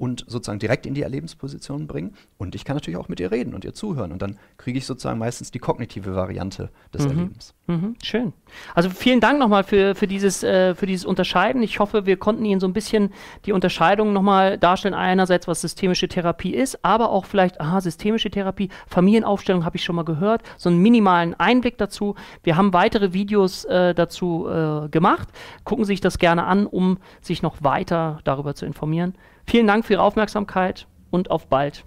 und 0.00 0.24
sozusagen 0.26 0.58
direkt 0.58 0.86
in 0.86 0.94
die 0.94 1.02
Erlebensposition 1.02 1.86
bringen. 1.86 2.14
Und 2.38 2.54
ich 2.54 2.64
kann 2.64 2.74
natürlich 2.74 2.98
auch 2.98 3.08
mit 3.08 3.20
ihr 3.20 3.30
reden 3.30 3.52
und 3.52 3.66
ihr 3.66 3.74
zuhören. 3.74 4.12
Und 4.12 4.22
dann 4.22 4.38
kriege 4.56 4.78
ich 4.78 4.86
sozusagen 4.86 5.18
meistens 5.18 5.50
die 5.50 5.58
kognitive 5.58 6.16
Variante 6.16 6.70
des 6.94 7.04
mhm. 7.04 7.10
Erlebens. 7.10 7.54
Mhm. 7.66 7.96
Schön. 8.02 8.32
Also 8.74 8.88
vielen 8.88 9.20
Dank 9.20 9.38
nochmal 9.38 9.62
für, 9.62 9.94
für, 9.94 10.06
dieses, 10.06 10.42
äh, 10.42 10.74
für 10.74 10.86
dieses 10.86 11.04
Unterscheiden. 11.04 11.62
Ich 11.62 11.80
hoffe, 11.80 12.06
wir 12.06 12.16
konnten 12.16 12.46
Ihnen 12.46 12.60
so 12.60 12.66
ein 12.66 12.72
bisschen 12.72 13.12
die 13.44 13.52
Unterscheidung 13.52 14.14
nochmal 14.14 14.56
darstellen. 14.56 14.94
Einerseits, 14.94 15.46
was 15.46 15.60
systemische 15.60 16.08
Therapie 16.08 16.54
ist, 16.54 16.82
aber 16.82 17.10
auch 17.10 17.26
vielleicht, 17.26 17.60
aha, 17.60 17.82
systemische 17.82 18.30
Therapie, 18.30 18.70
Familienaufstellung 18.86 19.66
habe 19.66 19.76
ich 19.76 19.84
schon 19.84 19.96
mal 19.96 20.06
gehört, 20.06 20.42
so 20.56 20.70
einen 20.70 20.78
minimalen 20.78 21.34
Einblick 21.38 21.76
dazu. 21.76 22.14
Wir 22.42 22.56
haben 22.56 22.72
weitere 22.72 23.12
Videos 23.12 23.66
äh, 23.66 23.94
dazu 23.94 24.48
äh, 24.48 24.88
gemacht. 24.88 25.28
Gucken 25.64 25.84
Sie 25.84 25.92
sich 25.92 26.00
das 26.00 26.18
gerne 26.18 26.44
an, 26.44 26.64
um 26.64 26.96
sich 27.20 27.42
noch 27.42 27.62
weiter 27.62 28.20
darüber 28.24 28.54
zu 28.54 28.64
informieren. 28.64 29.12
Vielen 29.50 29.66
Dank 29.66 29.84
für 29.84 29.94
Ihre 29.94 30.02
Aufmerksamkeit 30.02 30.86
und 31.10 31.32
auf 31.32 31.48
bald. 31.48 31.84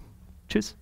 Tschüss. 0.49 0.75